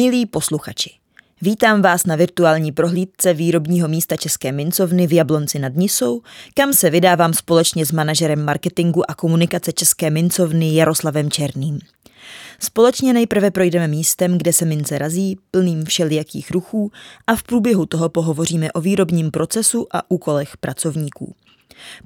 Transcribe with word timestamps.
Milí 0.00 0.26
posluchači, 0.26 0.90
vítám 1.42 1.82
vás 1.82 2.06
na 2.06 2.16
virtuální 2.16 2.72
prohlídce 2.72 3.34
výrobního 3.34 3.88
místa 3.88 4.16
České 4.16 4.52
mincovny 4.52 5.06
v 5.06 5.12
Jablonci 5.12 5.58
nad 5.58 5.74
Nisou, 5.76 6.22
kam 6.54 6.72
se 6.72 6.90
vydávám 6.90 7.34
společně 7.34 7.86
s 7.86 7.92
manažerem 7.92 8.44
marketingu 8.44 9.10
a 9.10 9.14
komunikace 9.14 9.72
České 9.72 10.10
mincovny 10.10 10.74
Jaroslavem 10.74 11.30
Černým. 11.30 11.78
Společně 12.60 13.12
nejprve 13.12 13.50
projdeme 13.50 13.88
místem, 13.88 14.38
kde 14.38 14.52
se 14.52 14.64
mince 14.64 14.98
razí, 14.98 15.38
plným 15.50 15.84
všelijakých 15.84 16.50
ruchů 16.50 16.90
a 17.26 17.36
v 17.36 17.42
průběhu 17.42 17.86
toho 17.86 18.08
pohovoříme 18.08 18.72
o 18.72 18.80
výrobním 18.80 19.30
procesu 19.30 19.86
a 19.90 20.10
úkolech 20.10 20.56
pracovníků. 20.56 21.34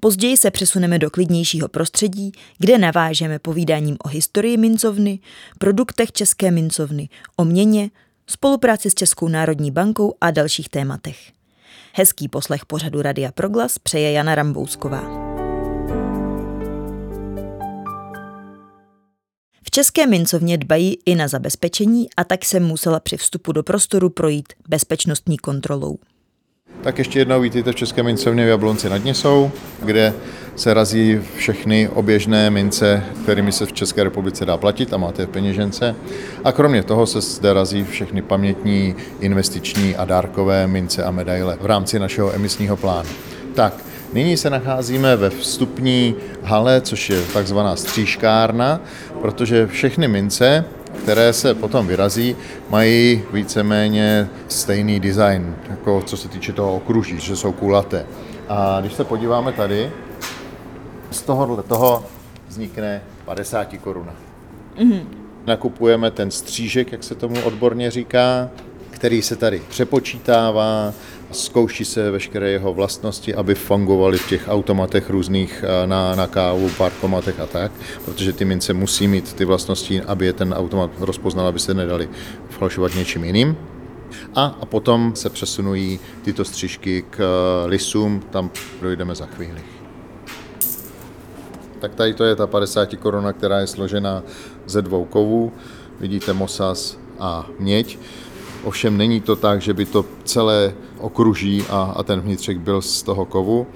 Později 0.00 0.36
se 0.36 0.50
přesuneme 0.50 0.98
do 0.98 1.10
klidnějšího 1.10 1.68
prostředí, 1.68 2.32
kde 2.58 2.78
navážeme 2.78 3.38
povídáním 3.38 3.96
o 4.04 4.08
historii 4.08 4.56
mincovny, 4.56 5.18
produktech 5.58 6.12
České 6.12 6.50
mincovny, 6.50 7.08
o 7.36 7.44
měně, 7.44 7.90
spolupráci 8.26 8.90
s 8.90 8.94
Českou 8.94 9.28
národní 9.28 9.70
bankou 9.70 10.14
a 10.20 10.30
dalších 10.30 10.68
tématech. 10.68 11.32
Hezký 11.94 12.28
poslech 12.28 12.66
pořadu 12.66 13.02
Radia 13.02 13.32
Proglas 13.32 13.78
přeje 13.78 14.12
Jana 14.12 14.34
Rambousková. 14.34 15.32
V 19.64 19.70
České 19.70 20.06
mincovně 20.06 20.58
dbají 20.58 20.98
i 21.06 21.14
na 21.14 21.28
zabezpečení 21.28 22.08
a 22.16 22.24
tak 22.24 22.44
jsem 22.44 22.64
musela 22.64 23.00
při 23.00 23.16
vstupu 23.16 23.52
do 23.52 23.62
prostoru 23.62 24.10
projít 24.10 24.52
bezpečnostní 24.68 25.38
kontrolou. 25.38 25.98
Tak 26.80 26.98
ještě 26.98 27.18
jednou 27.18 27.40
vítejte 27.40 27.72
v 27.72 27.76
České 27.76 28.02
mincovně 28.02 28.44
v 28.44 28.48
Jablonci 28.48 28.88
nad 28.88 29.04
Něsou, 29.04 29.50
kde 29.82 30.14
se 30.56 30.74
razí 30.74 31.20
všechny 31.36 31.88
oběžné 31.88 32.50
mince, 32.50 33.04
kterými 33.22 33.52
se 33.52 33.66
v 33.66 33.72
České 33.72 34.04
republice 34.04 34.44
dá 34.44 34.56
platit 34.56 34.92
a 34.92 34.96
máte 34.96 35.26
v 35.26 35.28
peněžence. 35.28 35.94
A 36.44 36.52
kromě 36.52 36.82
toho 36.82 37.06
se 37.06 37.20
zde 37.20 37.52
razí 37.52 37.84
všechny 37.84 38.22
pamětní, 38.22 38.94
investiční 39.20 39.96
a 39.96 40.04
dárkové 40.04 40.66
mince 40.66 41.04
a 41.04 41.10
medaile 41.10 41.58
v 41.60 41.66
rámci 41.66 41.98
našeho 41.98 42.34
emisního 42.34 42.76
plánu. 42.76 43.08
Tak, 43.54 43.74
Nyní 44.12 44.36
se 44.36 44.50
nacházíme 44.50 45.16
ve 45.16 45.30
vstupní 45.30 46.14
hale, 46.42 46.80
což 46.80 47.10
je 47.10 47.22
takzvaná 47.22 47.76
střížkárna, 47.76 48.80
protože 49.20 49.66
všechny 49.66 50.08
mince, 50.08 50.64
které 50.98 51.32
se 51.32 51.54
potom 51.54 51.86
vyrazí, 51.86 52.36
mají 52.70 53.22
víceméně 53.32 54.28
stejný 54.48 55.00
design, 55.00 55.56
jako 55.70 56.02
co 56.06 56.16
se 56.16 56.28
týče 56.28 56.52
toho 56.52 56.76
okruží, 56.76 57.20
že 57.20 57.36
jsou 57.36 57.52
kulaté. 57.52 58.06
A 58.48 58.80
když 58.80 58.92
se 58.92 59.04
podíváme 59.04 59.52
tady, 59.52 59.90
z 61.10 61.22
tohohle 61.22 61.62
toho 61.62 62.04
vznikne 62.48 63.02
50 63.24 63.68
koruna. 63.80 64.14
Mm-hmm. 64.78 65.04
Nakupujeme 65.46 66.10
ten 66.10 66.30
střížek, 66.30 66.92
jak 66.92 67.04
se 67.04 67.14
tomu 67.14 67.42
odborně 67.42 67.90
říká, 67.90 68.50
který 68.90 69.22
se 69.22 69.36
tady 69.36 69.62
přepočítává, 69.68 70.92
zkouší 71.32 71.84
se 71.84 72.10
veškeré 72.10 72.50
jeho 72.50 72.74
vlastnosti, 72.74 73.34
aby 73.34 73.54
fungovaly 73.54 74.18
v 74.18 74.28
těch 74.28 74.48
automatech 74.48 75.10
různých 75.10 75.64
eh, 75.64 75.86
na, 75.86 76.14
na 76.14 76.26
kávu, 76.26 76.70
parkomatech 76.78 77.40
a 77.40 77.46
tak, 77.46 77.72
protože 78.04 78.32
ty 78.32 78.44
mince 78.44 78.72
musí 78.72 79.08
mít 79.08 79.32
ty 79.32 79.44
vlastnosti, 79.44 80.02
aby 80.02 80.26
je 80.26 80.32
ten 80.32 80.54
automat 80.54 80.90
rozpoznal, 80.98 81.46
aby 81.46 81.58
se 81.58 81.74
nedali 81.74 82.08
falšovat 82.50 82.94
něčím 82.94 83.24
jiným. 83.24 83.56
A, 84.34 84.56
a 84.60 84.66
potom 84.66 85.16
se 85.16 85.30
přesunují 85.30 86.00
tyto 86.22 86.44
střížky 86.44 87.04
k 87.10 87.20
eh, 87.20 87.66
lisům, 87.68 88.22
tam 88.30 88.50
dojdeme 88.80 89.14
za 89.14 89.26
chvíli. 89.26 89.60
Tak 91.80 91.94
tady 91.94 92.14
to 92.14 92.24
je 92.24 92.36
ta 92.36 92.46
50 92.46 92.94
koruna, 92.94 93.32
která 93.32 93.60
je 93.60 93.66
složena 93.66 94.22
ze 94.66 94.82
dvou 94.82 95.04
kovů. 95.04 95.52
Vidíte 96.00 96.32
mosas 96.32 96.98
a 97.18 97.46
měď. 97.58 97.98
Ovšem 98.64 98.96
není 98.96 99.20
to 99.20 99.36
tak, 99.36 99.60
že 99.60 99.74
by 99.74 99.84
to 99.84 100.04
celé 100.24 100.74
okruží 100.98 101.64
a, 101.70 101.92
a 101.96 102.02
ten 102.02 102.20
vnitřek 102.20 102.58
byl 102.58 102.82
z 102.82 103.02
toho 103.02 103.24
kovu, 103.24 103.66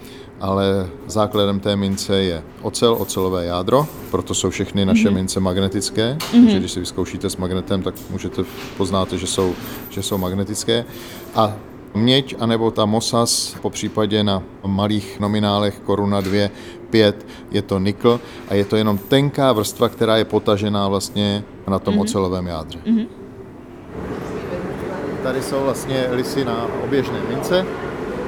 ale 0.40 0.88
základem 1.06 1.60
té 1.60 1.76
mince 1.76 2.22
je 2.22 2.42
ocel, 2.62 2.96
ocelové 2.98 3.44
jádro, 3.44 3.86
proto 4.10 4.34
jsou 4.34 4.50
všechny 4.50 4.84
naše 4.84 5.08
mm-hmm. 5.08 5.14
mince 5.14 5.40
magnetické, 5.40 6.16
mm-hmm. 6.20 6.42
takže 6.44 6.58
když 6.58 6.72
si 6.72 6.80
vyzkoušíte 6.80 7.30
s 7.30 7.36
magnetem, 7.36 7.82
tak 7.82 7.94
můžete 8.10 8.42
poznat, 8.76 9.12
že 9.12 9.26
jsou, 9.26 9.54
že 9.90 10.02
jsou 10.02 10.18
magnetické. 10.18 10.84
A 11.34 11.56
měď 11.94 12.36
anebo 12.38 12.70
ta 12.70 12.84
mosas, 12.84 13.56
po 13.62 13.70
případě 13.70 14.24
na 14.24 14.42
malých 14.66 15.20
nominálech 15.20 15.80
koruna 15.84 16.20
2, 16.20 16.50
5, 16.90 17.26
je 17.50 17.62
to 17.62 17.78
nikl 17.78 18.20
a 18.48 18.54
je 18.54 18.64
to 18.64 18.76
jenom 18.76 18.98
tenká 18.98 19.52
vrstva, 19.52 19.88
která 19.88 20.16
je 20.16 20.24
potažená 20.24 20.88
vlastně 20.88 21.44
na 21.68 21.78
tom 21.78 21.94
mm-hmm. 21.94 22.00
ocelovém 22.00 22.46
jádře. 22.46 22.78
Mm-hmm. 22.78 23.25
Tady 25.26 25.42
jsou 25.42 25.60
vlastně 25.60 26.06
lisy 26.10 26.44
na 26.44 26.66
oběžné 26.84 27.20
mince, 27.28 27.66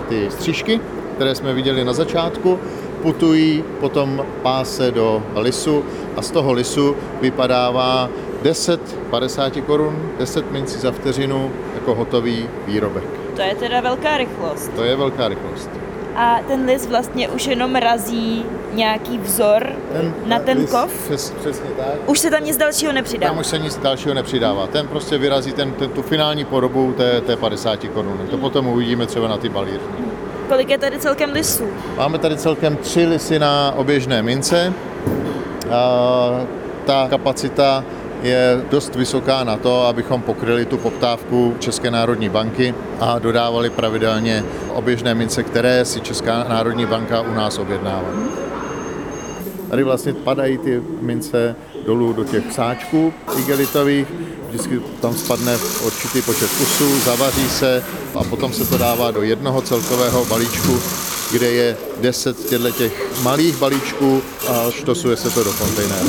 ty 0.08 0.30
střížky, 0.30 0.80
které 1.14 1.34
jsme 1.34 1.54
viděli 1.54 1.84
na 1.84 1.92
začátku, 1.92 2.58
putují 3.02 3.64
potom 3.80 4.26
páse 4.42 4.90
do 4.90 5.22
lisu 5.34 5.84
a 6.16 6.22
z 6.22 6.30
toho 6.30 6.52
lisu 6.52 6.96
vypadává 7.20 8.10
10 8.42 8.98
50 9.10 9.52
korun, 9.66 10.10
10 10.18 10.52
mincí 10.52 10.78
za 10.78 10.92
vteřinu 10.92 11.50
jako 11.74 11.94
hotový 11.94 12.48
výrobek. 12.66 13.04
To 13.36 13.42
je 13.42 13.54
teda 13.54 13.80
velká 13.80 14.16
rychlost. 14.16 14.70
To 14.76 14.84
je 14.84 14.96
velká 14.96 15.28
rychlost 15.28 15.70
a 16.18 16.40
ten 16.48 16.64
lis 16.64 16.86
vlastně 16.86 17.28
už 17.28 17.46
jenom 17.46 17.76
razí 17.76 18.44
nějaký 18.72 19.18
vzor 19.18 19.72
ten, 19.92 20.14
na 20.26 20.38
ten 20.38 20.58
lis, 20.58 20.70
kov. 20.70 21.04
Přes, 21.04 21.30
přesně 21.30 21.70
tak. 21.76 21.86
Už 22.06 22.18
se 22.18 22.30
tam 22.30 22.44
nic 22.44 22.56
dalšího 22.56 22.92
nepřidá. 22.92 23.28
Tam 23.28 23.38
už 23.38 23.46
se 23.46 23.58
nic 23.58 23.76
dalšího 23.76 24.14
nepřidává. 24.14 24.66
Ten 24.66 24.88
prostě 24.88 25.18
vyrazí 25.18 25.52
ten, 25.52 25.72
ten, 25.72 25.90
tu 25.90 26.02
finální 26.02 26.44
podobu 26.44 26.92
té, 26.92 27.20
té 27.20 27.36
50 27.36 27.84
koruny. 27.94 28.26
To 28.30 28.38
potom 28.38 28.66
uvidíme 28.66 29.06
třeba 29.06 29.28
na 29.28 29.36
ty 29.36 29.48
balíři. 29.48 29.80
Kolik 30.48 30.68
je 30.68 30.78
tady 30.78 30.98
celkem 30.98 31.32
lisů? 31.32 31.68
Máme 31.96 32.18
tady 32.18 32.36
celkem 32.36 32.76
tři 32.76 33.06
lisy 33.06 33.38
na 33.38 33.72
oběžné 33.76 34.22
mince. 34.22 34.72
A 35.70 36.46
ta 36.86 37.06
kapacita 37.10 37.84
je 38.22 38.64
dost 38.70 38.94
vysoká 38.94 39.44
na 39.44 39.56
to, 39.56 39.82
abychom 39.82 40.22
pokryli 40.22 40.64
tu 40.64 40.76
poptávku 40.78 41.56
České 41.58 41.90
národní 41.90 42.28
banky 42.28 42.74
a 43.00 43.18
dodávali 43.18 43.70
pravidelně 43.70 44.44
oběžné 44.74 45.14
mince, 45.14 45.42
které 45.42 45.84
si 45.84 46.00
Česká 46.00 46.44
národní 46.48 46.86
banka 46.86 47.20
u 47.20 47.34
nás 47.34 47.58
objednává. 47.58 48.08
Tady 49.70 49.82
vlastně 49.82 50.12
padají 50.12 50.58
ty 50.58 50.82
mince 51.00 51.56
dolů 51.86 52.12
do 52.12 52.24
těch 52.24 52.52
sáčků 52.52 53.12
igelitových, 53.38 54.06
vždycky 54.48 54.80
tam 55.00 55.14
spadne 55.14 55.56
určitý 55.86 56.22
počet 56.22 56.50
kusů, 56.58 57.00
zavaří 57.00 57.48
se 57.48 57.84
a 58.14 58.24
potom 58.24 58.52
se 58.52 58.66
to 58.66 58.78
dává 58.78 59.10
do 59.10 59.22
jednoho 59.22 59.62
celkového 59.62 60.24
balíčku, 60.24 60.80
kde 61.32 61.50
je 61.50 61.76
10 62.00 62.36
těch 62.76 63.22
malých 63.22 63.56
balíčků 63.56 64.22
a 64.48 64.70
štosuje 64.70 65.16
se 65.16 65.30
to 65.30 65.44
do 65.44 65.52
kontejneru. 65.52 66.08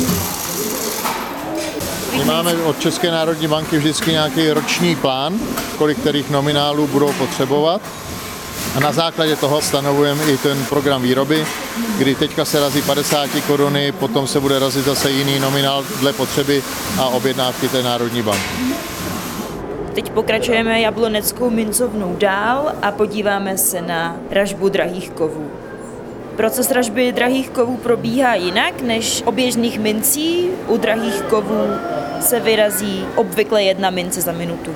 My 2.18 2.24
máme 2.24 2.54
od 2.54 2.80
České 2.80 3.10
národní 3.10 3.48
banky 3.48 3.78
vždycky 3.78 4.10
nějaký 4.10 4.50
roční 4.50 4.96
plán, 4.96 5.34
kolik 5.78 5.98
kterých 5.98 6.30
nominálů 6.30 6.86
budou 6.86 7.12
potřebovat. 7.12 7.80
A 8.76 8.80
na 8.80 8.92
základě 8.92 9.36
toho 9.36 9.60
stanovujeme 9.60 10.24
i 10.24 10.36
ten 10.36 10.64
program 10.64 11.02
výroby, 11.02 11.46
kdy 11.98 12.14
teďka 12.14 12.44
se 12.44 12.60
razí 12.60 12.82
50 12.82 13.28
koruny, 13.46 13.92
potom 13.92 14.26
se 14.26 14.40
bude 14.40 14.58
razit 14.58 14.84
zase 14.84 15.10
jiný 15.10 15.38
nominál 15.38 15.84
dle 16.00 16.12
potřeby 16.12 16.62
a 16.98 17.06
objednávky 17.06 17.68
té 17.68 17.82
národní 17.82 18.22
banky. 18.22 18.48
Teď 19.94 20.10
pokračujeme 20.10 20.80
jabloneckou 20.80 21.50
mincovnou 21.50 22.16
dál 22.18 22.72
a 22.82 22.92
podíváme 22.92 23.58
se 23.58 23.82
na 23.82 24.16
ražbu 24.30 24.68
drahých 24.68 25.10
kovů. 25.10 25.50
Proces 26.40 26.70
ražby 26.70 27.12
drahých 27.12 27.50
kovů 27.50 27.76
probíhá 27.76 28.34
jinak 28.34 28.82
než 28.82 29.22
oběžných 29.26 29.78
mincí. 29.78 30.50
U 30.66 30.76
drahých 30.76 31.22
kovů 31.22 31.66
se 32.20 32.40
vyrazí 32.40 33.04
obvykle 33.14 33.62
jedna 33.62 33.90
mince 33.90 34.20
za 34.20 34.32
minutu. 34.32 34.74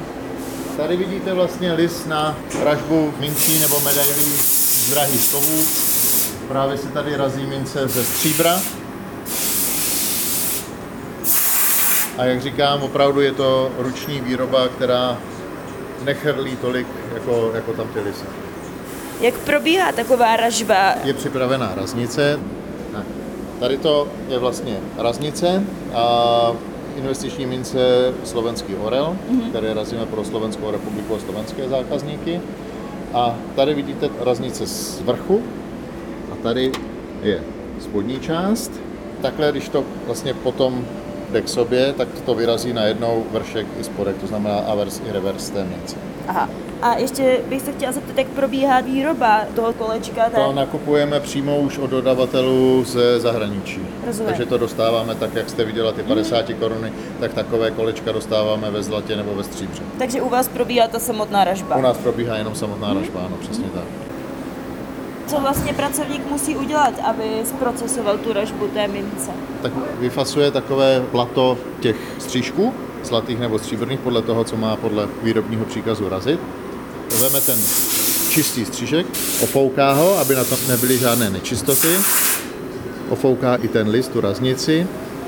Tady 0.76 0.96
vidíte 0.96 1.34
vlastně 1.34 1.72
list 1.72 2.06
na 2.06 2.38
ražbu 2.64 3.14
mincí 3.20 3.61
nebo 3.61 3.81
medailí 3.81 4.37
z 4.37 4.90
drahých 4.90 5.32
kovů. 5.32 5.64
Právě 6.49 6.78
se 6.78 6.88
tady 6.88 7.16
razí 7.16 7.46
mince 7.46 7.88
ze 7.88 8.05
stříbra. 8.05 8.60
A 12.19 12.25
jak 12.25 12.43
říkám, 12.43 12.82
opravdu 12.82 13.20
je 13.20 13.32
to 13.32 13.72
ruční 13.78 14.20
výroba, 14.20 14.69
která 14.69 15.19
nechrlí 16.05 16.56
tolik 16.56 16.87
jako, 17.14 17.50
jako 17.55 17.72
tam 17.72 17.88
ty 17.88 18.00
lisy. 18.00 18.25
Jak 19.20 19.34
probíhá 19.34 19.93
taková 19.93 20.37
ražba? 20.37 20.94
Je 21.05 21.14
připravená 21.14 21.72
raznice. 21.76 22.40
Tady 23.61 23.78
to 23.78 24.08
je 24.28 24.38
vlastně 24.38 24.76
raznice 24.99 25.64
a 25.94 26.52
investiční 26.96 27.46
mince 27.46 28.12
slovenský 28.25 28.75
orel, 28.75 29.16
mm-hmm. 29.31 29.49
které 29.49 29.75
razíme 29.75 30.06
pro 30.06 30.25
Slovenskou 30.25 30.70
republiku 30.70 31.14
a 31.14 31.19
slovenské 31.19 31.69
zákazníky. 31.69 32.40
A 33.14 33.34
tady 33.56 33.75
vidíte 33.75 34.08
raznice 34.20 34.66
z 34.66 35.00
vrchu 35.00 35.43
a 36.32 36.37
tady 36.43 36.72
je 37.22 37.43
spodní 37.81 38.20
část. 38.20 38.72
Takhle, 39.22 39.50
když 39.50 39.69
to 39.69 39.84
vlastně 40.06 40.34
potom 40.34 40.84
jde 41.31 41.43
k 41.43 41.49
sobě, 41.49 41.93
tak 41.93 42.08
to 42.26 42.34
vyrazí 42.34 42.72
na 42.72 42.82
jednou 42.82 43.25
vršek 43.31 43.67
i 43.81 43.84
spodek, 43.84 44.17
to 44.17 44.26
znamená 44.26 44.58
avers 44.58 45.00
i 45.08 45.12
revers 45.12 45.50
té 45.50 45.64
mince. 45.64 45.96
Aha. 46.28 46.49
A 46.84 46.94
ještě 46.94 47.40
bych 47.48 47.62
se 47.62 47.72
chtěla 47.72 47.92
zeptat, 47.92 48.19
jak 48.19 48.26
probíhá 48.26 48.81
výroba 48.81 49.40
toho 49.54 49.72
kolečka. 49.72 50.31
To 50.31 50.52
nakupujeme 50.52 51.20
přímo 51.20 51.56
už 51.56 51.78
od 51.78 51.90
dodavatelů 51.90 52.84
ze 52.84 53.20
zahraničí. 53.20 53.81
Rozumím. 54.06 54.28
Takže 54.28 54.46
to 54.46 54.58
dostáváme 54.58 55.14
tak, 55.14 55.34
jak 55.34 55.50
jste 55.50 55.64
viděla, 55.64 55.92
ty 55.92 56.02
50 56.02 56.48
mm. 56.48 56.54
koruny, 56.54 56.92
tak 57.20 57.34
takové 57.34 57.70
kolečka 57.70 58.12
dostáváme 58.12 58.70
ve 58.70 58.82
zlatě 58.82 59.16
nebo 59.16 59.34
ve 59.34 59.44
stříbře. 59.44 59.82
Takže 59.98 60.22
u 60.22 60.28
vás 60.28 60.48
probíhá 60.48 60.88
ta 60.88 60.98
samotná 60.98 61.44
ražba? 61.44 61.76
U 61.76 61.82
nás 61.82 61.96
probíhá 61.98 62.36
jenom 62.36 62.54
samotná 62.54 62.92
mm. 62.92 62.98
ražba, 63.00 63.20
ano, 63.20 63.36
přesně 63.40 63.64
tak. 63.75 63.84
Co 65.26 65.40
vlastně 65.40 65.72
pracovník 65.72 66.31
musí 66.31 66.56
udělat, 66.56 66.94
aby 67.04 67.25
zprocesoval 67.44 68.19
tu 68.19 68.32
ražbu 68.32 68.69
té 68.69 68.88
mince? 68.88 69.31
Tak 69.62 69.72
vyfasuje 69.98 70.50
takové 70.50 71.02
plato 71.10 71.58
těch 71.81 71.96
střížků, 72.19 72.75
zlatých 73.04 73.40
nebo 73.40 73.58
stříbrných, 73.58 74.00
podle 74.00 74.22
toho, 74.22 74.44
co 74.44 74.56
má 74.56 74.76
podle 74.76 75.08
výrobního 75.22 75.64
příkazu 75.64 76.08
razit. 76.08 76.40
Veme 77.20 77.40
ten 77.40 77.58
čistý 78.31 78.64
střížek, 78.64 79.06
ofouká 79.43 79.93
ho, 79.93 80.19
aby 80.19 80.34
na 80.34 80.44
tom 80.44 80.58
nebyly 80.69 80.99
žádné 80.99 81.31
nečistoty, 81.31 81.88
ofouká 83.08 83.55
i 83.55 83.69
ten 83.69 83.88
list, 83.88 84.12
tu 84.12 84.20
raznici 84.20 84.87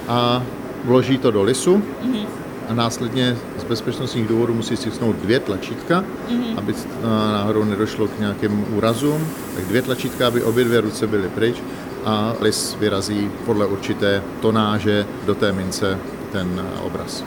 a 0.09 0.43
vloží 0.85 1.19
to 1.19 1.31
do 1.31 1.43
lisu 1.43 1.77
mm-hmm. 1.77 2.27
a 2.69 2.75
následně 2.75 3.37
z 3.59 3.65
bezpečnostních 3.65 4.29
důvodů 4.29 4.55
musí 4.55 4.77
stisknout 4.77 5.17
dvě 5.17 5.41
tlačítka, 5.41 6.05
mm-hmm. 6.29 6.59
aby 6.59 6.75
náhodou 7.33 7.65
nedošlo 7.65 8.09
k 8.09 8.19
nějakým 8.19 8.67
úrazům, 8.77 9.29
tak 9.55 9.65
dvě 9.65 9.83
tlačítka, 9.83 10.27
aby 10.27 10.43
obě 10.43 10.65
dvě 10.65 10.81
ruce 10.81 11.07
byly 11.07 11.29
pryč 11.29 11.57
a 12.05 12.35
lis 12.41 12.77
vyrazí 12.81 13.31
podle 13.45 13.67
určité 13.67 14.23
tonáže 14.41 15.07
do 15.27 15.35
té 15.35 15.53
mince 15.53 15.99
ten 16.33 16.67
obraz 16.83 17.25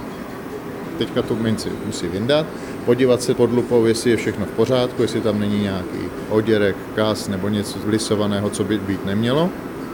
teďka 1.00 1.22
tu 1.22 1.36
minci 1.36 1.69
musí 1.86 2.07
vyndat, 2.07 2.46
podívat 2.86 3.24
se 3.24 3.34
pod 3.34 3.51
lupou, 3.51 3.86
jestli 3.86 4.12
je 4.12 4.18
všechno 4.18 4.46
v 4.46 4.50
pořádku, 4.50 5.01
jestli 5.01 5.22
tam 5.22 5.40
není 5.40 5.62
nějaký 5.62 6.00
oděrek, 6.30 6.75
kas 6.96 7.28
nebo 7.28 7.50
něco 7.50 7.80
lisovaného, 7.86 8.50
co 8.50 8.63
by 8.63 8.78
být 8.78 9.06
nemělo 9.06 9.50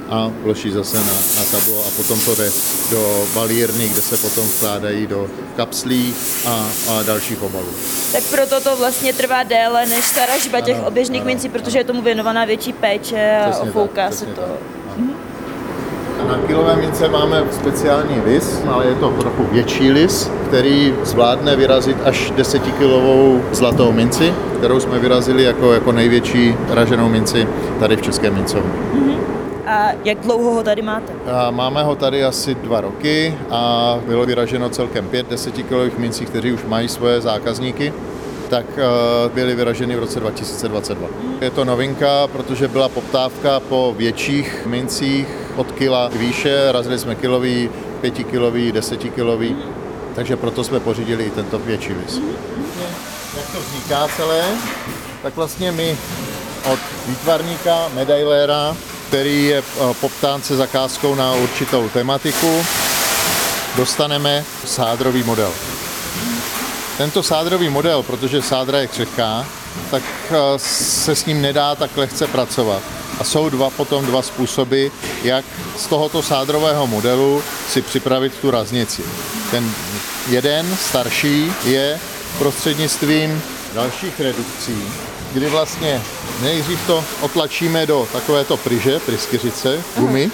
a 0.09 0.31
vloží 0.43 0.71
zase 0.71 0.97
na, 0.97 1.13
na 1.37 1.45
tablo 1.51 1.85
a 1.87 1.89
potom 1.97 2.21
to 2.21 2.35
jde 2.35 2.51
do 2.91 3.25
balírny, 3.33 3.89
kde 3.89 4.01
se 4.01 4.17
potom 4.17 4.47
vkládají 4.47 5.07
do 5.07 5.27
kapslí 5.55 6.13
a, 6.47 6.69
a 6.89 7.03
dalších 7.03 7.41
obalů. 7.41 7.69
Tak 8.11 8.23
proto 8.23 8.61
to 8.61 8.77
vlastně 8.77 9.13
trvá 9.13 9.43
déle 9.43 9.85
než 9.85 10.11
ta 10.11 10.25
ražba 10.25 10.61
těch 10.61 10.77
oběžných 10.87 11.23
mincí, 11.23 11.49
protože 11.49 11.77
je 11.79 11.83
tomu 11.83 12.01
věnovaná 12.01 12.45
větší 12.45 12.73
péče 12.73 13.37
a 13.37 13.57
ofouká 13.59 14.11
se 14.11 14.25
to. 14.25 14.41
Tak. 14.41 14.75
Na 16.27 16.37
kilové 16.47 16.75
mince 16.75 17.09
máme 17.09 17.43
speciální 17.51 18.21
lis, 18.25 18.61
ale 18.67 18.85
je 18.85 18.95
to 18.95 19.09
trochu 19.09 19.43
větší 19.51 19.91
lis, 19.91 20.31
který 20.47 20.93
zvládne 21.03 21.55
vyrazit 21.55 21.97
až 22.03 22.31
10-kilovou 22.31 23.41
zlatou 23.51 23.91
minci, 23.91 24.33
kterou 24.57 24.79
jsme 24.79 24.99
vyrazili 24.99 25.43
jako, 25.43 25.73
jako 25.73 25.91
největší 25.91 26.55
raženou 26.69 27.09
minci 27.09 27.47
tady 27.79 27.95
v 27.95 28.01
České 28.01 28.31
mincovně. 28.31 28.71
Mm-hmm. 28.93 29.17
A 29.65 29.91
jak 30.03 30.19
dlouho 30.19 30.53
ho 30.53 30.63
tady 30.63 30.81
máte? 30.81 31.13
A 31.31 31.51
máme 31.51 31.83
ho 31.83 31.95
tady 31.95 32.23
asi 32.23 32.55
dva 32.55 32.81
roky 32.81 33.37
a 33.49 33.95
bylo 34.07 34.25
vyraženo 34.25 34.69
celkem 34.69 35.07
pět 35.07 35.29
desetikilových 35.29 35.97
mincí, 35.97 36.25
kteří 36.25 36.51
už 36.51 36.65
mají 36.65 36.87
svoje 36.87 37.21
zákazníky 37.21 37.93
tak 38.49 38.65
eh, 38.77 39.29
byly 39.29 39.55
vyraženy 39.55 39.95
v 39.95 39.99
roce 39.99 40.19
2022. 40.19 41.07
Je 41.41 41.49
to 41.49 41.65
novinka, 41.65 42.27
protože 42.27 42.67
byla 42.67 42.89
poptávka 42.89 43.59
po 43.59 43.93
větších 43.97 44.65
mincích 44.65 45.27
od 45.55 45.71
kila 45.71 46.07
výše, 46.07 46.71
razili 46.71 46.99
jsme 46.99 47.15
kilový, 47.15 47.69
pětikilový, 48.01 48.71
desetikilový, 48.71 49.55
takže 50.15 50.35
proto 50.35 50.63
jsme 50.63 50.79
pořídili 50.79 51.23
i 51.23 51.29
tento 51.29 51.59
větší 51.59 51.93
vis. 51.93 52.21
Jak 53.37 53.45
to 53.51 53.57
vzniká 53.59 54.07
celé? 54.15 54.43
Tak 55.23 55.35
vlastně 55.35 55.71
my 55.71 55.97
od 56.71 56.79
výtvarníka, 57.07 57.89
medailéra, 57.93 58.75
který 59.07 59.45
je 59.45 59.57
eh, 59.57 59.93
poptán 60.01 60.41
se 60.41 60.55
zakázkou 60.55 61.15
na 61.15 61.33
určitou 61.33 61.89
tematiku, 61.89 62.65
dostaneme 63.75 64.43
sádrový 64.65 65.23
model. 65.23 65.51
Tento 66.97 67.23
sádrový 67.23 67.69
model, 67.69 68.03
protože 68.03 68.41
sádra 68.41 68.79
je 68.79 68.87
křehká, 68.87 69.45
tak 69.91 70.03
eh, 70.29 70.35
se 70.57 71.15
s 71.15 71.25
ním 71.25 71.41
nedá 71.41 71.75
tak 71.75 71.97
lehce 71.97 72.27
pracovat. 72.27 72.81
A 73.19 73.23
jsou 73.23 73.49
dva 73.49 73.69
potom 73.69 74.05
dva 74.05 74.21
způsoby, 74.21 74.87
jak 75.23 75.45
z 75.77 75.87
tohoto 75.87 76.21
sádrového 76.21 76.87
modelu 76.87 77.41
si 77.69 77.81
připravit 77.81 78.33
tu 78.41 78.51
raznici. 78.51 79.03
Ten 79.51 79.71
jeden, 80.29 80.75
starší, 80.75 81.51
je 81.65 81.99
prostřednictvím 82.39 83.41
dalších 83.73 84.19
redukcí, 84.19 84.77
kdy 85.33 85.49
vlastně 85.49 86.01
nejdřív 86.41 86.87
to 86.87 87.03
otlačíme 87.21 87.85
do 87.85 88.07
takovéto 88.13 88.57
pryže, 88.57 88.99
pryskyřice, 88.99 89.83
gumy, 89.97 90.31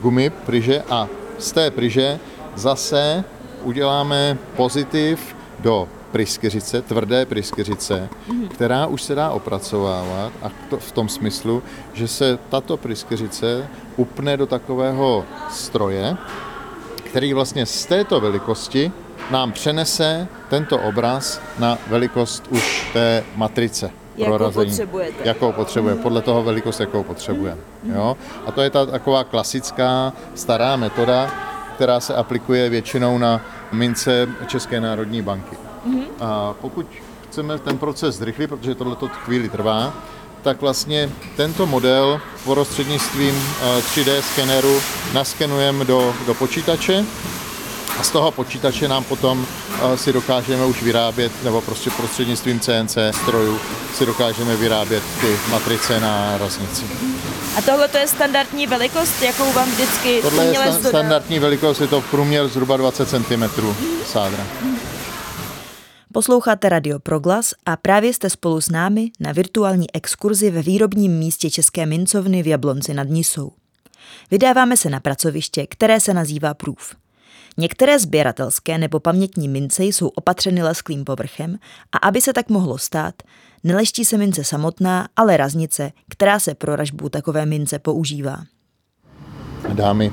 gumy, 0.00 0.30
pryže 0.30 0.82
a 0.90 1.08
z 1.38 1.52
té 1.52 1.70
pryže 1.70 2.18
zase 2.54 3.24
uděláme 3.62 4.38
pozitiv 4.56 5.36
do 5.58 5.88
pryskyřice, 6.16 6.82
tvrdé 6.82 7.26
pryskyřice, 7.26 8.08
mm. 8.28 8.48
která 8.48 8.86
už 8.86 9.02
se 9.02 9.14
dá 9.14 9.30
opracovávat 9.30 10.32
a 10.42 10.50
to 10.70 10.76
v 10.76 10.92
tom 10.92 11.08
smyslu, 11.08 11.62
že 11.92 12.08
se 12.08 12.38
tato 12.48 12.76
pryskyřice 12.76 13.68
upne 13.96 14.36
do 14.36 14.46
takového 14.46 15.24
stroje, 15.50 16.16
který 17.04 17.34
vlastně 17.34 17.66
z 17.66 17.86
této 17.86 18.20
velikosti 18.20 18.92
nám 19.30 19.52
přenese 19.52 20.28
tento 20.48 20.78
obraz 20.78 21.40
na 21.58 21.78
velikost 21.86 22.44
už 22.50 22.90
té 22.92 23.24
matrice. 23.36 23.90
Jakou 24.16 24.50
potřebujete. 24.50 25.24
Jakou 25.24 25.52
potřebuje, 25.52 25.94
mm. 25.94 26.02
podle 26.02 26.22
toho 26.22 26.42
velikost, 26.42 26.80
jakou 26.80 27.02
potřebuje. 27.02 27.56
Mm. 27.82 27.94
Jo? 27.94 28.16
A 28.46 28.52
to 28.52 28.62
je 28.62 28.70
ta 28.70 28.86
taková 28.86 29.24
klasická 29.24 30.12
stará 30.34 30.76
metoda, 30.76 31.30
která 31.74 32.00
se 32.00 32.14
aplikuje 32.14 32.68
většinou 32.68 33.18
na 33.18 33.40
mince 33.72 34.28
České 34.46 34.80
národní 34.80 35.22
banky. 35.22 35.56
Mm-hmm. 35.86 36.04
A 36.20 36.54
pokud 36.60 36.86
chceme 37.28 37.58
ten 37.58 37.78
proces 37.78 38.14
zrychlit, 38.16 38.46
protože 38.46 38.74
tohle 38.74 38.96
chvíli 39.24 39.48
trvá, 39.48 39.92
tak 40.42 40.60
vlastně 40.60 41.10
tento 41.36 41.66
model 41.66 42.20
prostřednictvím 42.44 43.34
3D 43.94 44.12
eh, 44.18 44.22
skeneru 44.22 44.80
naskenujeme 45.12 45.84
do, 45.84 46.14
do 46.26 46.34
počítače 46.34 47.04
a 47.98 48.02
z 48.02 48.10
toho 48.10 48.30
počítače 48.30 48.88
nám 48.88 49.04
potom 49.04 49.46
eh, 49.46 49.98
si 49.98 50.12
dokážeme 50.12 50.64
už 50.66 50.82
vyrábět, 50.82 51.32
nebo 51.44 51.60
prostě 51.60 51.90
prostřednictvím 51.90 52.60
CNC 52.60 52.98
strojů 53.22 53.58
si 53.94 54.06
dokážeme 54.06 54.56
vyrábět 54.56 55.02
ty 55.20 55.36
matrice 55.50 56.00
na 56.00 56.38
raznici. 56.38 56.84
A 57.56 57.62
tohle 57.62 57.88
to 57.88 57.98
je 57.98 58.08
standardní 58.08 58.66
velikost, 58.66 59.22
jakou 59.22 59.52
vám 59.52 59.70
vždycky 59.70 60.22
Tohle 60.22 60.44
je 60.44 60.54
sta- 60.54 60.88
standardní 60.88 61.38
velikost, 61.38 61.80
je 61.80 61.86
to 61.86 62.00
v 62.00 62.10
průměr 62.10 62.48
zhruba 62.48 62.76
20 62.76 63.08
cm 63.08 63.44
sádra. 64.06 64.46
Posloucháte 66.16 66.68
Radio 66.68 66.98
Proglas 66.98 67.54
a 67.66 67.76
právě 67.76 68.14
jste 68.14 68.30
spolu 68.30 68.60
s 68.60 68.70
námi 68.70 69.10
na 69.20 69.32
virtuální 69.32 69.94
exkurzi 69.94 70.50
ve 70.50 70.62
výrobním 70.62 71.12
místě 71.12 71.50
České 71.50 71.86
mincovny 71.86 72.42
v 72.42 72.46
Jablonci 72.46 72.94
nad 72.94 73.08
Nisou. 73.08 73.52
Vydáváme 74.30 74.76
se 74.76 74.90
na 74.90 75.00
pracoviště, 75.00 75.66
které 75.66 76.00
se 76.00 76.14
nazývá 76.14 76.54
Prův. 76.54 76.94
Některé 77.56 77.98
sběratelské 77.98 78.78
nebo 78.78 79.00
pamětní 79.00 79.48
mince 79.48 79.84
jsou 79.84 80.08
opatřeny 80.08 80.62
lesklým 80.62 81.04
povrchem 81.04 81.58
a 81.92 81.98
aby 81.98 82.20
se 82.20 82.32
tak 82.32 82.48
mohlo 82.48 82.78
stát, 82.78 83.14
neleští 83.64 84.04
se 84.04 84.18
mince 84.18 84.44
samotná, 84.44 85.08
ale 85.16 85.36
raznice, 85.36 85.92
která 86.08 86.40
se 86.40 86.54
pro 86.54 86.76
ražbu 86.76 87.08
takové 87.08 87.46
mince 87.46 87.78
používá. 87.78 88.36
Dámy 89.72 90.12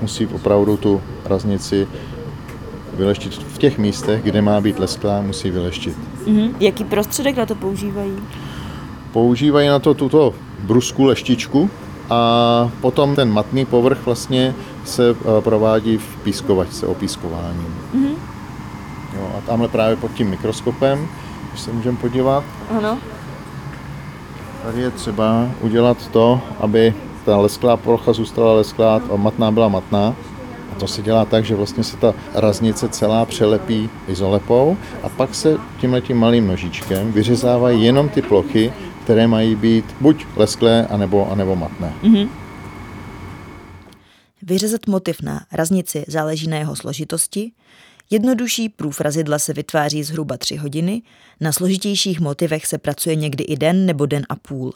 musí 0.00 0.26
opravdu 0.26 0.76
tu 0.76 1.02
raznici 1.24 1.88
vyleštit 2.96 3.34
v 3.34 3.58
těch 3.58 3.78
místech, 3.78 4.22
kde 4.22 4.42
má 4.42 4.60
být 4.60 4.78
lesklá, 4.78 5.20
musí 5.20 5.50
vyleštit. 5.50 5.96
Mm-hmm. 6.26 6.54
Jaký 6.60 6.84
prostředek 6.84 7.36
na 7.36 7.46
to 7.46 7.54
používají? 7.54 8.16
Používají 9.12 9.68
na 9.68 9.78
to 9.78 9.94
tuto 9.94 10.34
brusku 10.62 11.04
leštičku 11.04 11.70
a 12.10 12.70
potom 12.80 13.14
ten 13.14 13.32
matný 13.32 13.64
povrch 13.64 13.98
vlastně 14.04 14.54
se 14.84 15.10
eh, 15.10 15.40
provádí 15.40 15.96
v 15.96 16.16
pískovačce 16.22 16.86
opískováním. 16.86 17.74
Mm-hmm. 17.94 18.14
Jo, 19.16 19.30
a 19.38 19.40
tamhle 19.40 19.68
právě 19.68 19.96
pod 19.96 20.12
tím 20.12 20.30
mikroskopem, 20.30 21.08
když 21.50 21.60
se 21.60 21.72
můžeme 21.72 21.96
podívat, 21.96 22.44
ano. 22.78 22.98
tady 24.62 24.80
je 24.80 24.90
třeba 24.90 25.48
udělat 25.60 26.08
to, 26.08 26.40
aby 26.60 26.94
ta 27.24 27.36
lesklá 27.36 27.76
plocha 27.76 28.12
zůstala 28.12 28.54
lesklá 28.54 29.00
a 29.12 29.16
matná 29.16 29.50
byla 29.50 29.68
matná. 29.68 30.14
To 30.80 30.86
se 30.86 31.02
dělá 31.02 31.24
tak, 31.24 31.44
že 31.44 31.54
vlastně 31.54 31.84
se 31.84 31.96
ta 31.96 32.14
raznice 32.34 32.88
celá 32.88 33.24
přelepí 33.24 33.90
izolepou 34.08 34.76
a 35.02 35.08
pak 35.08 35.34
se 35.34 35.56
tímhletím 35.80 36.16
malým 36.16 36.46
nožičkem 36.46 37.12
vyřezávají 37.12 37.84
jenom 37.84 38.08
ty 38.08 38.22
plochy, 38.22 38.72
které 39.04 39.26
mají 39.26 39.54
být 39.54 39.84
buď 40.00 40.26
lesklé, 40.36 40.86
anebo, 40.86 41.30
anebo 41.30 41.56
matné. 41.56 41.92
Mm-hmm. 42.02 42.28
vyřezat 44.42 44.86
motiv 44.86 45.22
na 45.22 45.46
raznici 45.52 46.04
záleží 46.08 46.48
na 46.48 46.56
jeho 46.56 46.76
složitosti, 46.76 47.52
jednodušší 48.10 48.68
průf 48.68 49.00
razidla 49.00 49.38
se 49.38 49.52
vytváří 49.52 50.02
zhruba 50.02 50.36
tři 50.36 50.56
hodiny, 50.56 51.02
na 51.40 51.52
složitějších 51.52 52.20
motivech 52.20 52.66
se 52.66 52.78
pracuje 52.78 53.16
někdy 53.16 53.44
i 53.44 53.56
den 53.56 53.86
nebo 53.86 54.06
den 54.06 54.26
a 54.28 54.36
půl. 54.36 54.72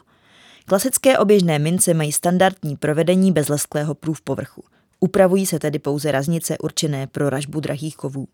Klasické 0.65 1.17
oběžné 1.17 1.59
mince 1.59 1.93
mají 1.93 2.11
standardní 2.11 2.77
provedení 2.77 3.31
bez 3.31 3.49
lesklého 3.49 3.95
prův 3.95 4.21
povrchu. 4.21 4.63
Upravují 5.03 5.45
se 5.45 5.59
tedy 5.59 5.79
pouze 5.79 6.11
raznice 6.11 6.57
určené 6.57 7.07
pro 7.07 7.29
ražbu 7.29 7.59
drahých 7.59 7.95
kovů. 7.97 8.27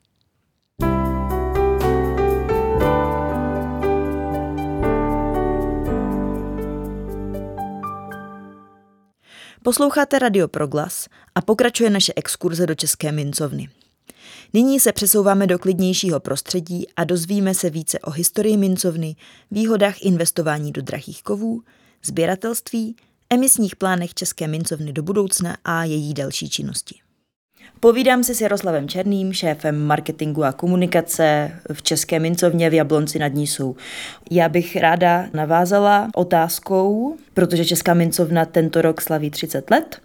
Posloucháte 9.63 10.19
Radio 10.19 10.47
Proglas 10.47 11.07
a 11.35 11.41
pokračuje 11.41 11.89
naše 11.89 12.13
exkurze 12.15 12.65
do 12.65 12.75
České 12.75 13.11
mincovny. 13.11 13.69
Nyní 14.53 14.79
se 14.79 14.93
přesouváme 14.93 15.47
do 15.47 15.59
klidnějšího 15.59 16.19
prostředí 16.19 16.87
a 16.95 17.03
dozvíme 17.03 17.53
se 17.53 17.69
více 17.69 17.99
o 17.99 18.11
historii 18.11 18.57
mincovny, 18.57 19.15
výhodách 19.51 20.01
investování 20.01 20.71
do 20.71 20.81
drahých 20.81 21.23
kovů, 21.23 21.61
sběratelství, 22.05 22.95
emisních 23.29 23.75
plánech 23.75 24.13
České 24.13 24.47
mincovny 24.47 24.93
do 24.93 25.03
budoucna 25.03 25.57
a 25.65 25.83
její 25.83 26.13
další 26.13 26.49
činnosti. 26.49 26.95
Povídám 27.79 28.23
si 28.23 28.35
s 28.35 28.41
Jaroslavem 28.41 28.87
Černým, 28.87 29.33
šéfem 29.33 29.85
marketingu 29.85 30.43
a 30.43 30.51
komunikace 30.51 31.51
v 31.73 31.81
České 31.81 32.19
mincovně 32.19 32.69
v 32.69 32.73
Jablonci 32.73 33.19
nad 33.19 33.27
Nísou. 33.27 33.75
Já 34.31 34.49
bych 34.49 34.75
ráda 34.75 35.27
navázala 35.33 36.09
otázkou, 36.15 37.17
protože 37.33 37.65
Česká 37.65 37.93
mincovna 37.93 38.45
tento 38.45 38.81
rok 38.81 39.01
slaví 39.01 39.29
30 39.29 39.71
let, 39.71 40.01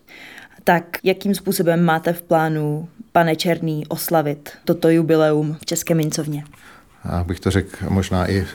tak 0.64 0.98
jakým 1.02 1.34
způsobem 1.34 1.84
máte 1.84 2.12
v 2.12 2.22
plánu, 2.22 2.88
pane 3.12 3.36
Černý, 3.36 3.86
oslavit 3.86 4.50
toto 4.64 4.88
jubileum 4.88 5.56
v 5.60 5.66
České 5.66 5.94
mincovně? 5.94 6.44
Bych 7.26 7.40
to 7.40 7.50
řekl 7.50 7.76
možná 7.88 8.30
i 8.30 8.40
uh, 8.40 8.46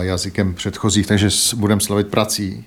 jazykem 0.00 0.54
předchozích, 0.54 1.06
takže 1.06 1.28
budeme 1.56 1.80
slavit 1.80 2.08
prací. 2.08 2.64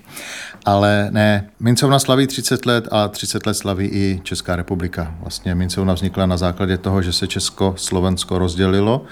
Ale 0.64 1.08
ne, 1.10 1.48
Mincovna 1.60 1.98
slaví 1.98 2.26
30 2.26 2.66
let 2.66 2.88
a 2.90 3.08
30 3.08 3.46
let 3.46 3.54
slaví 3.54 3.86
i 3.86 4.20
Česká 4.22 4.56
republika. 4.56 5.14
Vlastně 5.20 5.54
Mincovna 5.54 5.94
vznikla 5.94 6.26
na 6.26 6.36
základě 6.36 6.78
toho, 6.78 7.02
že 7.02 7.12
se 7.12 7.26
Česko-Slovensko 7.26 8.38
rozdělilo 8.38 9.04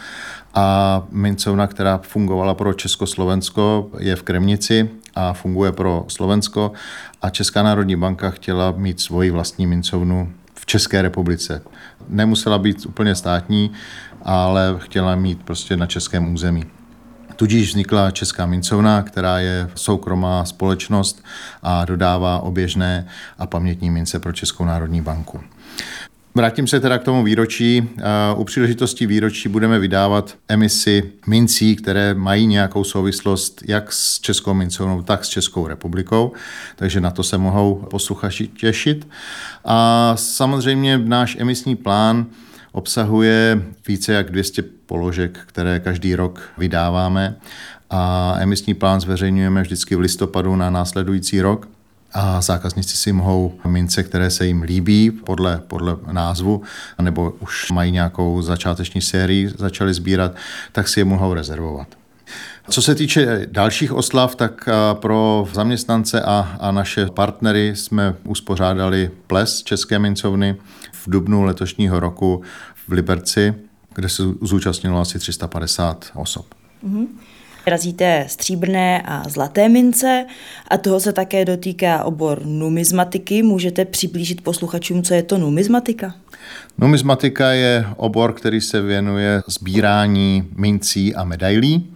a 0.55 1.03
mincovna, 1.11 1.67
která 1.67 1.99
fungovala 1.99 2.55
pro 2.55 2.75
Československo, 2.75 3.91
je 3.99 4.17
v 4.17 4.23
Kremnici 4.23 4.91
a 5.15 5.33
funguje 5.33 5.73
pro 5.73 6.05
Slovensko 6.09 6.73
a 7.23 7.31
Česká 7.31 7.63
národní 7.63 7.97
banka 7.97 8.31
chtěla 8.31 8.75
mít 8.77 9.01
svoji 9.01 9.31
vlastní 9.31 9.67
mincovnu 9.67 10.33
České 10.67 11.03
republice. 11.03 11.63
Nemusela 12.09 12.59
být 12.59 12.87
úplně 12.87 13.15
státní, 13.15 13.73
ale 14.23 14.77
chtěla 14.79 15.17
mít 15.17 15.43
prostě 15.43 15.77
na 15.77 15.87
českém 15.87 16.35
území. 16.35 16.65
Tudíž 17.37 17.69
vznikla 17.69 18.11
Česká 18.11 18.47
mincovna, 18.47 19.03
která 19.03 19.39
je 19.39 19.71
soukromá 19.75 20.45
společnost 20.45 21.25
a 21.63 21.85
dodává 21.85 22.39
oběžné 22.39 23.07
a 23.39 23.47
pamětní 23.47 23.91
mince 23.91 24.19
pro 24.19 24.33
Českou 24.33 24.65
národní 24.65 25.01
banku. 25.03 25.41
Vrátím 26.37 26.67
se 26.67 26.81
teda 26.81 26.99
k 26.99 27.03
tomu 27.03 27.25
výročí. 27.25 27.89
U 28.37 28.45
příležitosti 28.45 29.07
výročí 29.07 29.49
budeme 29.49 29.79
vydávat 29.79 30.35
emisy 30.49 31.13
mincí, 31.27 31.77
které 31.77 32.15
mají 32.15 32.47
nějakou 32.47 32.85
souvislost 32.85 33.63
jak 33.67 33.93
s 33.93 34.21
Českou 34.21 34.55
mincovnou, 34.55 35.03
tak 35.03 35.25
s 35.25 35.29
Českou 35.29 35.67
republikou, 35.67 36.33
takže 36.77 37.01
na 37.01 37.11
to 37.11 37.23
se 37.23 37.39
mohou 37.39 37.75
posluchači 37.91 38.47
těšit. 38.47 39.09
A 39.65 40.13
samozřejmě 40.17 40.99
náš 40.99 41.37
emisní 41.41 41.77
plán 41.77 42.27
obsahuje 42.73 43.63
více 43.89 44.13
jak 44.13 44.31
200 44.31 44.63
položek, 44.63 45.39
které 45.47 45.81
každý 45.81 46.15
rok 46.15 46.41
vydáváme 46.59 47.37
a 47.91 48.35
emisní 48.39 48.75
plán 48.75 49.01
zveřejňujeme 49.01 49.63
vždycky 49.63 49.97
v 49.97 50.01
listopadu 50.01 50.57
na 50.57 50.71
následující 50.71 51.41
rok 51.41 51.69
a 52.17 52.41
zákazníci 52.41 52.97
si 52.97 53.13
mohou 53.13 53.55
mince, 53.67 54.03
které 54.03 54.31
se 54.31 54.47
jim 54.47 54.63
líbí 54.63 55.11
podle, 55.11 55.63
podle 55.67 55.97
názvu, 56.13 56.63
nebo 57.03 57.33
už 57.41 57.71
mají 57.71 57.93
nějakou 57.93 58.43
začáteční 58.43 59.01
sérii, 59.01 59.49
začali 59.49 59.95
sbírat, 59.95 60.37
tak 60.73 60.89
si 60.89 61.01
je 61.01 61.05
mohou 61.05 61.35
rezervovat. 61.35 61.89
Co 62.71 62.83
se 62.83 62.95
týče 62.95 63.47
dalších 63.51 63.93
oslav, 63.93 64.35
tak 64.35 64.69
pro 64.93 65.49
zaměstnance 65.53 66.23
a, 66.23 66.57
a 66.61 66.71
naše 66.71 67.07
partnery 67.07 67.77
jsme 67.77 68.15
uspořádali 68.25 69.11
ples 69.27 69.63
České 69.63 69.99
mincovny 69.99 70.57
v 70.93 71.11
dubnu 71.11 71.43
letošního 71.43 72.01
roku 72.01 72.43
v 72.89 72.93
Liberci, 72.93 73.55
kde 73.95 74.09
se 74.09 74.23
zúčastnilo 74.43 75.01
asi 75.01 75.19
350 75.19 76.11
osob. 76.15 76.47
Mm-hmm. 76.85 77.07
Razíte 77.69 78.25
stříbrné 78.29 79.03
a 79.03 79.29
zlaté 79.29 79.69
mince 79.69 80.27
a 80.69 80.77
toho 80.77 81.01
se 81.01 81.13
také 81.13 81.45
dotýká 81.45 82.05
obor 82.05 82.47
numizmatiky. 82.47 83.43
Můžete 83.43 83.85
přiblížit 83.85 84.41
posluchačům, 84.41 85.03
co 85.03 85.15
je 85.15 85.23
to 85.23 85.39
numizmatika? 85.39 86.15
Numizmatika 86.79 87.51
je 87.51 87.87
obor, 87.97 88.33
který 88.33 88.61
se 88.61 88.81
věnuje 88.81 89.43
sbírání 89.47 90.49
mincí 90.57 91.15
a 91.15 91.25
medailí. 91.25 91.91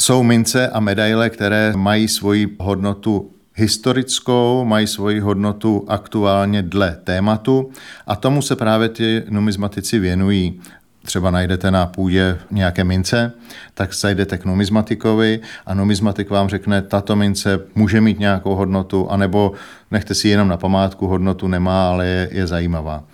Jsou 0.00 0.22
mince 0.22 0.68
a 0.68 0.80
medaile, 0.80 1.30
které 1.30 1.72
mají 1.76 2.08
svoji 2.08 2.56
hodnotu 2.60 3.30
historickou, 3.54 4.64
mají 4.64 4.86
svoji 4.86 5.20
hodnotu 5.20 5.84
aktuálně 5.88 6.62
dle 6.62 6.98
tématu 7.04 7.70
a 8.06 8.16
tomu 8.16 8.42
se 8.42 8.56
právě 8.56 8.88
ty 8.88 9.24
numizmatici 9.28 9.98
věnují 9.98 10.60
třeba 11.04 11.30
najdete 11.30 11.70
na 11.70 11.86
půdě 11.86 12.38
nějaké 12.50 12.84
mince, 12.84 13.32
tak 13.74 13.94
zajdete 13.94 14.38
k 14.38 14.44
numizmatikovi 14.44 15.40
a 15.66 15.74
numizmatik 15.74 16.30
vám 16.30 16.48
řekne, 16.48 16.82
tato 16.82 17.16
mince 17.16 17.60
může 17.74 18.00
mít 18.00 18.18
nějakou 18.18 18.54
hodnotu, 18.54 19.10
anebo 19.10 19.52
nechte 19.90 20.14
si 20.14 20.28
jenom 20.28 20.48
na 20.48 20.56
památku, 20.56 21.06
hodnotu 21.06 21.48
nemá, 21.48 21.88
ale 21.88 22.06
je, 22.06 22.28
je 22.32 22.46
zajímavá. 22.46 23.04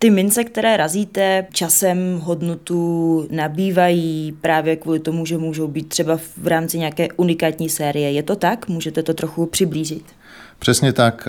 Ty 0.00 0.10
mince, 0.10 0.44
které 0.44 0.76
razíte, 0.76 1.46
časem 1.52 2.20
hodnotu 2.22 3.26
nabývají 3.30 4.32
právě 4.40 4.76
kvůli 4.76 5.00
tomu, 5.00 5.26
že 5.26 5.38
můžou 5.38 5.68
být 5.68 5.88
třeba 5.88 6.16
v 6.16 6.46
rámci 6.46 6.78
nějaké 6.78 7.08
unikátní 7.16 7.68
série. 7.68 8.12
Je 8.12 8.22
to 8.22 8.36
tak? 8.36 8.68
Můžete 8.68 9.02
to 9.02 9.14
trochu 9.14 9.46
přiblížit? 9.46 10.04
Přesně 10.58 10.92
tak. 10.92 11.28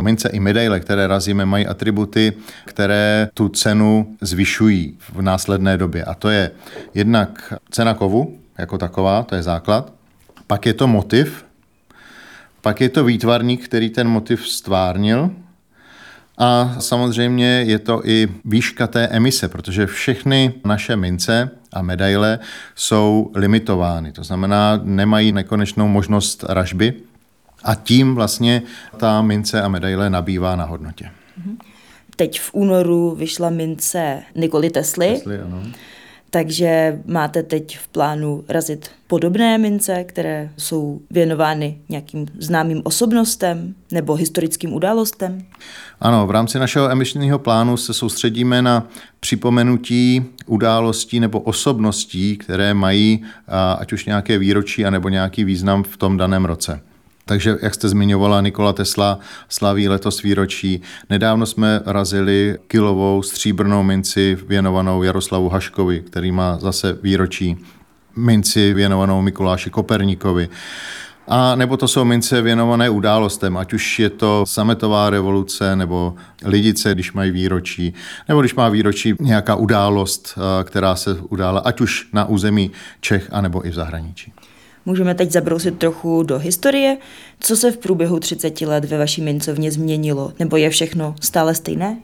Mince 0.00 0.28
i 0.28 0.40
medaile, 0.40 0.80
které 0.80 1.06
razíme, 1.06 1.46
mají 1.46 1.66
atributy, 1.66 2.32
které 2.64 3.28
tu 3.34 3.48
cenu 3.48 4.16
zvyšují 4.20 4.98
v 5.12 5.22
následné 5.22 5.76
době. 5.76 6.04
A 6.04 6.14
to 6.14 6.28
je 6.28 6.50
jednak 6.94 7.52
cena 7.70 7.94
kovu 7.94 8.38
jako 8.58 8.78
taková, 8.78 9.22
to 9.22 9.34
je 9.34 9.42
základ. 9.42 9.92
Pak 10.46 10.66
je 10.66 10.74
to 10.74 10.86
motiv, 10.86 11.44
pak 12.60 12.80
je 12.80 12.88
to 12.88 13.04
výtvarník, 13.04 13.64
který 13.64 13.90
ten 13.90 14.08
motiv 14.08 14.48
stvárnil, 14.48 15.30
a 16.38 16.76
samozřejmě 16.78 17.46
je 17.46 17.78
to 17.78 18.00
i 18.04 18.28
výška 18.44 18.86
té 18.86 19.06
emise, 19.06 19.48
protože 19.48 19.86
všechny 19.86 20.52
naše 20.64 20.96
mince 20.96 21.50
a 21.72 21.82
medaile 21.82 22.38
jsou 22.74 23.30
limitovány. 23.34 24.12
To 24.12 24.24
znamená, 24.24 24.80
nemají 24.82 25.32
nekonečnou 25.32 25.88
možnost 25.88 26.44
ražby 26.48 26.94
a 27.64 27.74
tím 27.74 28.14
vlastně 28.14 28.62
ta 28.96 29.22
mince 29.22 29.62
a 29.62 29.68
medaile 29.68 30.10
nabývá 30.10 30.56
na 30.56 30.64
hodnotě. 30.64 31.10
Teď 32.16 32.40
v 32.40 32.54
únoru 32.54 33.14
vyšla 33.14 33.50
mince 33.50 34.22
Nikoli 34.34 34.70
Tesly. 34.70 35.14
Tesly 35.14 35.38
ano. 35.38 35.62
Takže 36.32 37.00
máte 37.06 37.42
teď 37.42 37.78
v 37.78 37.88
plánu 37.88 38.44
razit 38.48 38.90
podobné 39.06 39.58
mince, 39.58 40.04
které 40.04 40.50
jsou 40.56 41.00
věnovány 41.10 41.78
nějakým 41.88 42.26
známým 42.38 42.80
osobnostem 42.84 43.74
nebo 43.92 44.14
historickým 44.14 44.72
událostem? 44.72 45.42
Ano, 46.00 46.26
v 46.26 46.30
rámci 46.30 46.58
našeho 46.58 46.90
emisního 46.90 47.38
plánu 47.38 47.76
se 47.76 47.94
soustředíme 47.94 48.62
na 48.62 48.88
připomenutí 49.20 50.24
událostí 50.46 51.20
nebo 51.20 51.40
osobností, 51.40 52.36
které 52.36 52.74
mají 52.74 53.24
ať 53.78 53.92
už 53.92 54.06
nějaké 54.06 54.38
výročí, 54.38 54.84
anebo 54.84 55.08
nějaký 55.08 55.44
význam 55.44 55.82
v 55.82 55.96
tom 55.96 56.16
daném 56.16 56.44
roce. 56.44 56.80
Takže, 57.30 57.56
jak 57.62 57.74
jste 57.74 57.88
zmiňovala, 57.88 58.40
Nikola 58.40 58.72
Tesla 58.72 59.18
slaví 59.48 59.88
letos 59.88 60.22
výročí. 60.22 60.82
Nedávno 61.10 61.46
jsme 61.46 61.80
razili 61.86 62.58
kilovou 62.66 63.22
stříbrnou 63.22 63.82
minci 63.82 64.38
věnovanou 64.48 65.02
Jaroslavu 65.02 65.48
Haškovi, 65.48 66.00
který 66.00 66.32
má 66.32 66.58
zase 66.58 66.98
výročí 67.02 67.56
minci 68.16 68.74
věnovanou 68.74 69.22
Mikuláši 69.22 69.70
Koperníkovi. 69.70 70.48
A 71.28 71.54
nebo 71.54 71.76
to 71.76 71.88
jsou 71.88 72.04
mince 72.04 72.42
věnované 72.42 72.90
událostem, 72.90 73.56
ať 73.56 73.72
už 73.72 73.98
je 73.98 74.10
to 74.10 74.46
sametová 74.46 75.10
revoluce 75.10 75.76
nebo 75.76 76.14
lidice, 76.44 76.94
když 76.94 77.12
mají 77.12 77.30
výročí, 77.30 77.94
nebo 78.28 78.40
když 78.40 78.54
má 78.54 78.68
výročí 78.68 79.14
nějaká 79.20 79.54
událost, 79.54 80.38
která 80.64 80.96
se 80.96 81.14
udála, 81.28 81.60
ať 81.60 81.80
už 81.80 82.08
na 82.12 82.24
území 82.24 82.70
Čech, 83.00 83.28
anebo 83.32 83.66
i 83.66 83.70
v 83.70 83.74
zahraničí. 83.74 84.32
Můžeme 84.86 85.14
teď 85.14 85.30
zabrousit 85.30 85.78
trochu 85.78 86.22
do 86.22 86.38
historie. 86.38 86.96
Co 87.40 87.56
se 87.56 87.72
v 87.72 87.78
průběhu 87.78 88.20
30 88.20 88.60
let 88.60 88.84
ve 88.84 88.98
vaší 88.98 89.22
mincovně 89.22 89.70
změnilo? 89.70 90.32
Nebo 90.38 90.56
je 90.56 90.70
všechno 90.70 91.14
stále 91.20 91.54
stejné? 91.54 91.98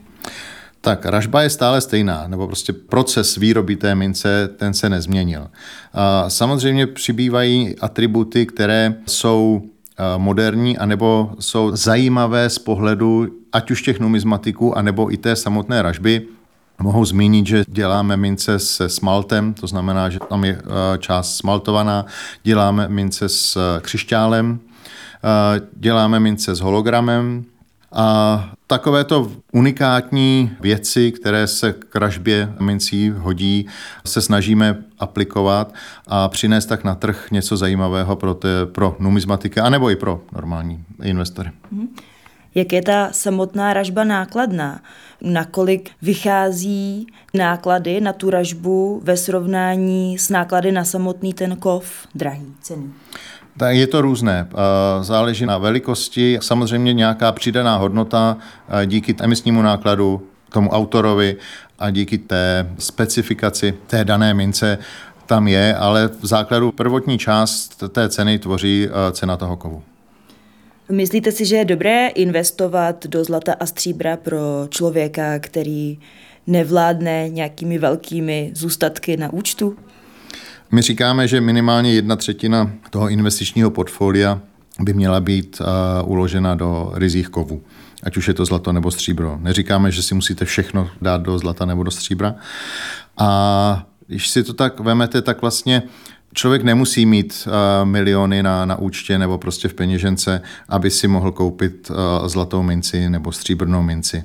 Tak 0.81 1.05
ražba 1.05 1.41
je 1.41 1.49
stále 1.49 1.81
stejná, 1.81 2.27
nebo 2.27 2.47
prostě 2.47 2.73
proces 2.73 3.35
výroby 3.35 3.75
té 3.75 3.95
mince, 3.95 4.49
ten 4.57 4.73
se 4.73 4.89
nezměnil. 4.89 5.47
Samozřejmě 6.27 6.87
přibývají 6.87 7.75
atributy, 7.79 8.45
které 8.45 8.95
jsou 9.07 9.61
moderní, 10.17 10.77
anebo 10.77 11.31
jsou 11.39 11.75
zajímavé 11.75 12.49
z 12.49 12.59
pohledu 12.59 13.27
ať 13.53 13.71
už 13.71 13.81
těch 13.81 13.99
numizmatiků, 13.99 14.77
anebo 14.77 15.13
i 15.13 15.17
té 15.17 15.35
samotné 15.35 15.81
ražby. 15.81 16.21
Mohu 16.81 17.05
zmínit, 17.05 17.47
že 17.47 17.63
děláme 17.67 18.17
mince 18.17 18.59
se 18.59 18.89
smaltem, 18.89 19.53
to 19.53 19.67
znamená, 19.67 20.09
že 20.09 20.19
tam 20.29 20.45
je 20.45 20.61
část 20.99 21.35
smaltovaná, 21.35 22.05
děláme 22.43 22.87
mince 22.87 23.29
s 23.29 23.57
křišťálem, 23.81 24.59
děláme 25.73 26.19
mince 26.19 26.55
s 26.55 26.59
hologramem, 26.59 27.45
a 27.91 28.49
takovéto 28.67 29.31
unikátní 29.51 30.51
věci, 30.59 31.11
které 31.11 31.47
se 31.47 31.73
k 31.73 31.95
ražbě 31.95 32.53
mincí 32.59 33.09
hodí, 33.09 33.67
se 34.05 34.21
snažíme 34.21 34.83
aplikovat 34.99 35.73
a 36.07 36.29
přinést 36.29 36.65
tak 36.65 36.83
na 36.83 36.95
trh 36.95 37.31
něco 37.31 37.57
zajímavého 37.57 38.15
pro, 38.15 38.33
te, 38.33 38.65
pro 38.65 38.95
numizmatiky, 38.99 39.59
anebo 39.59 39.89
i 39.89 39.95
pro 39.95 40.21
normální 40.31 40.83
investory. 41.03 41.51
Mhm. 41.71 41.87
Jak 42.57 42.73
je 42.73 42.81
ta 42.81 43.09
samotná 43.11 43.73
ražba 43.73 44.03
nákladná? 44.03 44.79
Nakolik 45.21 45.91
vychází 46.01 47.07
náklady 47.33 48.01
na 48.01 48.13
tu 48.13 48.29
ražbu 48.29 49.01
ve 49.03 49.17
srovnání 49.17 50.17
s 50.17 50.29
náklady 50.29 50.71
na 50.71 50.83
samotný 50.83 51.33
ten 51.33 51.55
kov 51.55 52.07
drahý, 52.15 52.53
cený? 52.61 52.93
Tak 53.57 53.75
je 53.75 53.87
to 53.87 54.01
různé. 54.01 54.47
Záleží 55.01 55.45
na 55.45 55.57
velikosti. 55.57 56.39
Samozřejmě 56.41 56.93
nějaká 56.93 57.31
přidaná 57.31 57.77
hodnota 57.77 58.37
díky 58.85 59.15
emisnímu 59.21 59.61
nákladu 59.61 60.27
tomu 60.49 60.69
autorovi 60.69 61.37
a 61.79 61.89
díky 61.89 62.17
té 62.17 62.69
specifikaci 62.79 63.73
té 63.87 64.05
dané 64.05 64.33
mince 64.33 64.77
tam 65.25 65.47
je, 65.47 65.75
ale 65.75 66.09
v 66.21 66.25
základu 66.25 66.71
prvotní 66.71 67.17
část 67.17 67.83
té 67.89 68.09
ceny 68.09 68.39
tvoří 68.39 68.89
cena 69.11 69.37
toho 69.37 69.57
kovu. 69.57 69.83
Myslíte 70.91 71.31
si, 71.31 71.45
že 71.45 71.55
je 71.55 71.65
dobré 71.65 72.07
investovat 72.07 73.07
do 73.07 73.23
zlata 73.23 73.55
a 73.59 73.65
stříbra 73.65 74.17
pro 74.17 74.67
člověka, 74.69 75.39
který 75.39 75.99
nevládne 76.47 77.29
nějakými 77.29 77.77
velkými 77.77 78.51
zůstatky 78.55 79.17
na 79.17 79.33
účtu? 79.33 79.77
My 80.71 80.81
říkáme, 80.81 81.27
že 81.27 81.41
minimálně 81.41 81.93
jedna 81.93 82.15
třetina 82.15 82.71
toho 82.89 83.09
investičního 83.09 83.71
portfolia 83.71 84.41
by 84.79 84.93
měla 84.93 85.19
být 85.19 85.61
uh, 85.61 86.11
uložena 86.11 86.55
do 86.55 86.91
rizích 86.93 87.29
kovů, 87.29 87.61
ať 88.03 88.17
už 88.17 88.27
je 88.27 88.33
to 88.33 88.45
zlato 88.45 88.73
nebo 88.73 88.91
stříbro. 88.91 89.37
Neříkáme, 89.41 89.91
že 89.91 90.03
si 90.03 90.15
musíte 90.15 90.45
všechno 90.45 90.89
dát 91.01 91.21
do 91.21 91.39
zlata 91.39 91.65
nebo 91.65 91.83
do 91.83 91.91
stříbra. 91.91 92.35
A 93.17 93.87
když 94.07 94.29
si 94.29 94.43
to 94.43 94.53
tak 94.53 94.79
vemete, 94.79 95.21
tak 95.21 95.41
vlastně 95.41 95.83
člověk 96.33 96.63
nemusí 96.63 97.05
mít 97.05 97.47
uh, 97.47 97.53
miliony 97.87 98.43
na, 98.43 98.65
na 98.65 98.75
účtě 98.75 99.17
nebo 99.17 99.37
prostě 99.37 99.67
v 99.67 99.73
peněžence, 99.73 100.41
aby 100.69 100.91
si 100.91 101.07
mohl 101.07 101.31
koupit 101.31 101.89
uh, 101.89 102.27
zlatou 102.27 102.63
minci 102.63 103.09
nebo 103.09 103.31
stříbrnou 103.31 103.83
minci. 103.83 104.23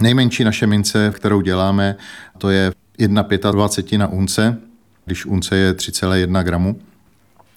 Nejmenší 0.00 0.44
naše 0.44 0.66
mince, 0.66 1.12
kterou 1.14 1.40
děláme, 1.40 1.96
to 2.38 2.50
je 2.50 2.72
1,25 2.98 3.98
na 3.98 4.06
unce, 4.06 4.58
když 5.04 5.26
unce 5.26 5.56
je 5.56 5.72
3,1 5.72 6.42
gramu, 6.44 6.80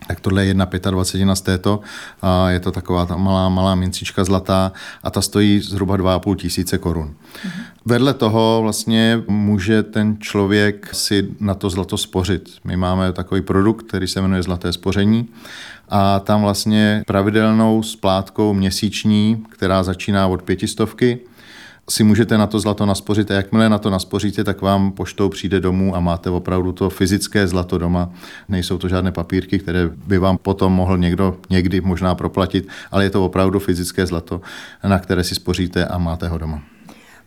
tak 0.08 0.20
tohle 0.20 0.46
je 0.46 0.54
1,25 0.54 1.34
z 1.36 1.42
této 1.42 1.80
a 2.22 2.50
je 2.50 2.60
to 2.60 2.72
taková 2.72 3.06
ta 3.06 3.18
malá, 3.18 3.50
malá 3.50 3.76
mincička 3.76 4.24
zlatá 4.24 4.72
a 5.04 5.10
ta 5.10 5.22
stojí 5.22 5.60
zhruba 5.60 5.98
2,5 5.98 6.36
tisíce 6.36 6.78
korun. 6.78 7.08
Mm-hmm. 7.08 7.64
Vedle 7.86 8.14
toho 8.14 8.60
vlastně 8.62 9.24
může 9.28 9.84
ten 9.84 10.18
člověk 10.20 10.90
si 10.96 11.28
na 11.40 11.56
to 11.56 11.70
zlato 11.70 11.98
spořit. 11.98 12.50
My 12.64 12.78
máme 12.78 13.14
takový 13.14 13.42
produkt, 13.42 13.84
který 13.88 14.08
se 14.08 14.22
jmenuje 14.22 14.44
Zlaté 14.44 14.74
spoření 14.74 15.30
a 15.90 16.20
tam 16.20 16.42
vlastně 16.42 17.04
pravidelnou 17.08 17.84
splátkou 17.84 18.54
měsíční, 18.54 19.46
která 19.50 19.84
začíná 19.84 20.28
od 20.28 20.42
pětistovky, 20.42 21.20
si 21.90 22.04
můžete 22.04 22.38
na 22.38 22.48
to 22.48 22.60
zlato 22.60 22.86
naspořit 22.86 23.32
a 23.32 23.34
jakmile 23.34 23.70
na 23.70 23.78
to 23.78 23.90
naspoříte, 23.90 24.44
tak 24.44 24.62
vám 24.62 24.92
poštou 24.92 25.30
přijde 25.30 25.60
domů 25.60 25.96
a 25.96 26.00
máte 26.00 26.30
opravdu 26.30 26.72
to 26.72 26.90
fyzické 26.90 27.48
zlato 27.48 27.78
doma. 27.78 28.10
Nejsou 28.50 28.78
to 28.78 28.90
žádné 28.90 29.12
papírky, 29.12 29.60
které 29.60 29.90
by 30.08 30.18
vám 30.18 30.38
potom 30.38 30.74
mohl 30.74 30.98
někdo 30.98 31.38
někdy 31.50 31.82
možná 31.82 32.16
proplatit, 32.16 32.68
ale 32.92 33.04
je 33.04 33.10
to 33.10 33.26
opravdu 33.26 33.60
fyzické 33.60 34.06
zlato, 34.06 34.42
na 34.84 35.00
které 35.00 35.24
si 35.24 35.36
spoříte 35.36 35.86
a 35.86 35.98
máte 35.98 36.28
ho 36.28 36.38
doma. 36.38 36.73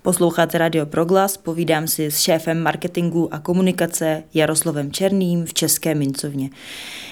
Posloucháte 0.06 0.58
Radio 0.58 0.86
Proglas, 0.86 1.36
povídám 1.36 1.86
si 1.86 2.10
s 2.10 2.18
šéfem 2.18 2.62
marketingu 2.62 3.34
a 3.34 3.38
komunikace 3.38 4.22
Jaroslavem 4.34 4.92
Černým 4.92 5.46
v 5.46 5.54
České 5.54 5.94
mincovně. 5.94 6.50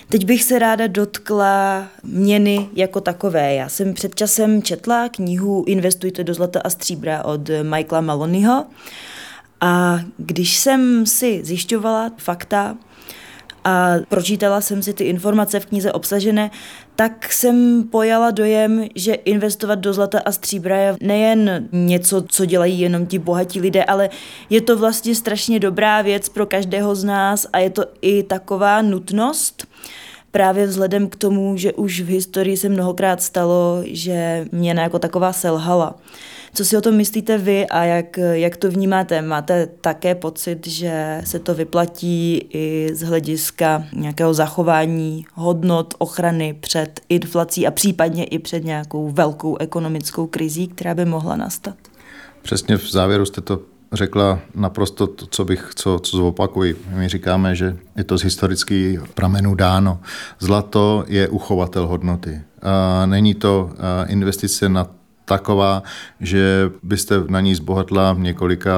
Teď 0.08 0.24
bych 0.24 0.42
se 0.44 0.58
ráda 0.58 0.86
dotkla 0.86 1.86
měny 2.02 2.68
jako 2.74 3.00
takové. 3.00 3.54
Já 3.54 3.68
jsem 3.68 3.94
před 3.94 4.14
časem 4.14 4.62
četla 4.62 5.08
knihu 5.08 5.64
Investujte 5.66 6.24
do 6.24 6.34
zlata 6.34 6.60
a 6.64 6.70
stříbra 6.70 7.24
od 7.24 7.50
Michaela 7.62 8.00
Malonyho 8.00 8.66
a 9.60 10.00
když 10.16 10.58
jsem 10.58 11.06
si 11.06 11.44
zjišťovala 11.44 12.10
fakta, 12.18 12.76
a 13.64 13.94
pročítala 14.08 14.60
jsem 14.60 14.82
si 14.82 14.92
ty 14.92 15.04
informace 15.04 15.60
v 15.60 15.66
knize 15.66 15.92
obsažené, 15.92 16.50
tak 16.96 17.32
jsem 17.32 17.84
pojala 17.90 18.30
dojem, 18.30 18.84
že 18.94 19.14
investovat 19.14 19.74
do 19.74 19.92
zlata 19.92 20.20
a 20.24 20.32
stříbra 20.32 20.76
je 20.76 20.96
nejen 21.00 21.68
něco, 21.72 22.22
co 22.28 22.44
dělají 22.44 22.80
jenom 22.80 23.06
ti 23.06 23.18
bohatí 23.18 23.60
lidé, 23.60 23.84
ale 23.84 24.10
je 24.50 24.60
to 24.60 24.78
vlastně 24.78 25.14
strašně 25.14 25.60
dobrá 25.60 26.02
věc 26.02 26.28
pro 26.28 26.46
každého 26.46 26.94
z 26.94 27.04
nás 27.04 27.46
a 27.52 27.58
je 27.58 27.70
to 27.70 27.84
i 28.02 28.22
taková 28.22 28.82
nutnost, 28.82 29.66
právě 30.30 30.66
vzhledem 30.66 31.08
k 31.08 31.16
tomu, 31.16 31.56
že 31.56 31.72
už 31.72 32.00
v 32.00 32.08
historii 32.08 32.56
se 32.56 32.68
mnohokrát 32.68 33.22
stalo, 33.22 33.82
že 33.84 34.46
měna 34.52 34.82
jako 34.82 34.98
taková 34.98 35.32
selhala. 35.32 35.94
Co 36.56 36.64
si 36.64 36.76
o 36.76 36.80
tom 36.80 36.94
myslíte 36.94 37.38
vy 37.38 37.66
a 37.66 37.84
jak, 37.84 38.18
jak 38.32 38.56
to 38.56 38.70
vnímáte? 38.70 39.22
Máte 39.22 39.66
také 39.66 40.14
pocit, 40.14 40.66
že 40.66 41.20
se 41.24 41.38
to 41.38 41.54
vyplatí 41.54 42.46
i 42.50 42.90
z 42.92 43.02
hlediska 43.02 43.84
nějakého 43.92 44.34
zachování 44.34 45.26
hodnot 45.34 45.94
ochrany 45.98 46.56
před 46.60 47.00
inflací 47.08 47.66
a 47.66 47.70
případně 47.70 48.24
i 48.24 48.38
před 48.38 48.64
nějakou 48.64 49.10
velkou 49.10 49.56
ekonomickou 49.56 50.26
krizí, 50.26 50.68
která 50.68 50.94
by 50.94 51.04
mohla 51.04 51.36
nastat? 51.36 51.74
Přesně 52.42 52.76
v 52.76 52.90
závěru 52.90 53.26
jste 53.26 53.40
to 53.40 53.60
řekla 53.92 54.38
naprosto 54.54 55.06
to, 55.06 55.26
co 55.26 55.44
bych, 55.44 55.70
co, 55.74 55.98
co 55.98 56.16
zopakuji. 56.16 56.76
My 56.88 57.08
říkáme, 57.08 57.56
že 57.56 57.76
je 57.96 58.04
to 58.04 58.18
z 58.18 58.22
historických 58.22 59.00
pramenů 59.14 59.54
dáno. 59.54 60.00
Zlato 60.38 61.04
je 61.08 61.28
uchovatel 61.28 61.86
hodnoty. 61.86 62.40
Není 63.06 63.34
to 63.34 63.70
investice 64.06 64.68
na 64.68 64.86
taková, 65.24 65.82
že 66.20 66.70
byste 66.82 67.14
na 67.28 67.40
ní 67.40 67.54
zbohatla 67.54 68.12
v 68.12 68.18
několika 68.18 68.72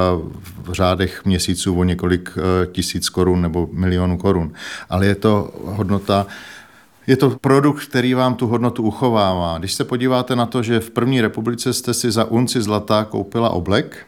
v 0.63 0.73
řádech 0.73 1.25
měsíců 1.25 1.79
o 1.79 1.85
několik 1.85 2.39
e, 2.39 2.67
tisíc 2.67 3.09
korun 3.09 3.43
nebo 3.43 3.69
milionů 3.73 4.19
korun. 4.19 4.53
Ale 4.91 5.07
je 5.07 5.15
to 5.15 5.51
hodnota, 5.65 6.27
je 7.07 7.17
to 7.17 7.31
produkt, 7.31 7.85
který 7.85 8.15
vám 8.15 8.35
tu 8.35 8.47
hodnotu 8.47 8.83
uchovává. 8.83 9.59
Když 9.59 9.75
se 9.75 9.85
podíváte 9.85 10.37
na 10.37 10.47
to, 10.47 10.63
že 10.63 10.81
v 10.81 10.91
první 10.91 11.21
republice 11.21 11.73
jste 11.73 11.95
si 11.95 12.11
za 12.11 12.25
unci 12.25 12.63
zlata 12.63 13.05
koupila 13.05 13.51
oblek, 13.51 14.07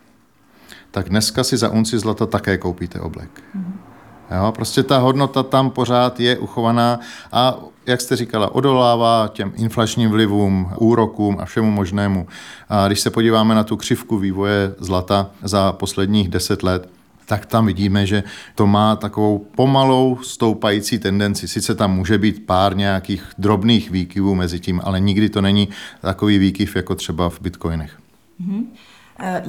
tak 0.90 1.09
dneska 1.09 1.44
si 1.44 1.57
za 1.57 1.68
unci 1.68 1.98
zlata 1.98 2.27
také 2.27 2.59
koupíte 2.59 3.01
oblek. 3.01 3.31
Mm-hmm. 3.57 3.88
Jo, 4.36 4.52
prostě 4.52 4.82
ta 4.82 4.98
hodnota 4.98 5.42
tam 5.42 5.70
pořád 5.70 6.20
je 6.20 6.38
uchovaná 6.38 7.00
a 7.32 7.58
jak 7.86 8.00
jste 8.00 8.16
říkala, 8.16 8.54
odolává 8.54 9.28
těm 9.32 9.52
inflačním 9.56 10.10
vlivům, 10.10 10.72
úrokům 10.78 11.36
a 11.40 11.44
všemu 11.44 11.70
možnému. 11.70 12.26
A 12.68 12.86
když 12.86 13.00
se 13.00 13.10
podíváme 13.10 13.54
na 13.54 13.64
tu 13.64 13.76
křivku 13.76 14.18
vývoje 14.18 14.74
zlata 14.78 15.30
za 15.42 15.72
posledních 15.72 16.28
deset 16.28 16.62
let, 16.62 16.88
tak 17.26 17.46
tam 17.46 17.66
vidíme, 17.66 18.06
že 18.06 18.22
to 18.54 18.66
má 18.66 18.96
takovou 18.96 19.38
pomalou 19.38 20.18
stoupající 20.22 20.98
tendenci. 20.98 21.48
Sice 21.48 21.74
tam 21.74 21.94
může 21.94 22.18
být 22.18 22.46
pár 22.46 22.76
nějakých 22.76 23.22
drobných 23.38 23.90
výkyvů 23.90 24.34
mezi 24.34 24.60
tím, 24.60 24.80
ale 24.84 25.00
nikdy 25.00 25.28
to 25.28 25.40
není 25.40 25.68
takový 26.00 26.38
výkyv 26.38 26.76
jako 26.76 26.94
třeba 26.94 27.28
v 27.28 27.40
bitcoinech. 27.40 27.98
Mm-hmm. 28.40 28.64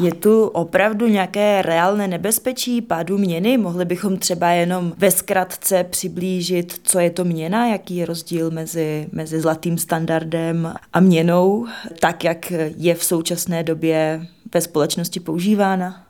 Je 0.01 0.13
tu 0.13 0.43
opravdu 0.43 1.07
nějaké 1.07 1.61
reálné 1.61 2.07
nebezpečí 2.07 2.81
pádu 2.81 3.17
měny? 3.17 3.57
Mohli 3.57 3.85
bychom 3.85 4.17
třeba 4.17 4.49
jenom 4.49 4.93
ve 4.97 5.11
zkratce 5.11 5.83
přiblížit, 5.83 6.79
co 6.83 6.99
je 6.99 7.09
to 7.09 7.25
měna, 7.25 7.67
jaký 7.67 7.95
je 7.95 8.05
rozdíl 8.05 8.51
mezi, 8.51 9.07
mezi 9.11 9.41
zlatým 9.41 9.77
standardem 9.77 10.73
a 10.93 10.99
měnou, 10.99 11.67
tak 11.99 12.23
jak 12.23 12.51
je 12.77 12.95
v 12.95 13.03
současné 13.03 13.63
době 13.63 14.27
ve 14.53 14.61
společnosti 14.61 15.19
používána? 15.19 16.03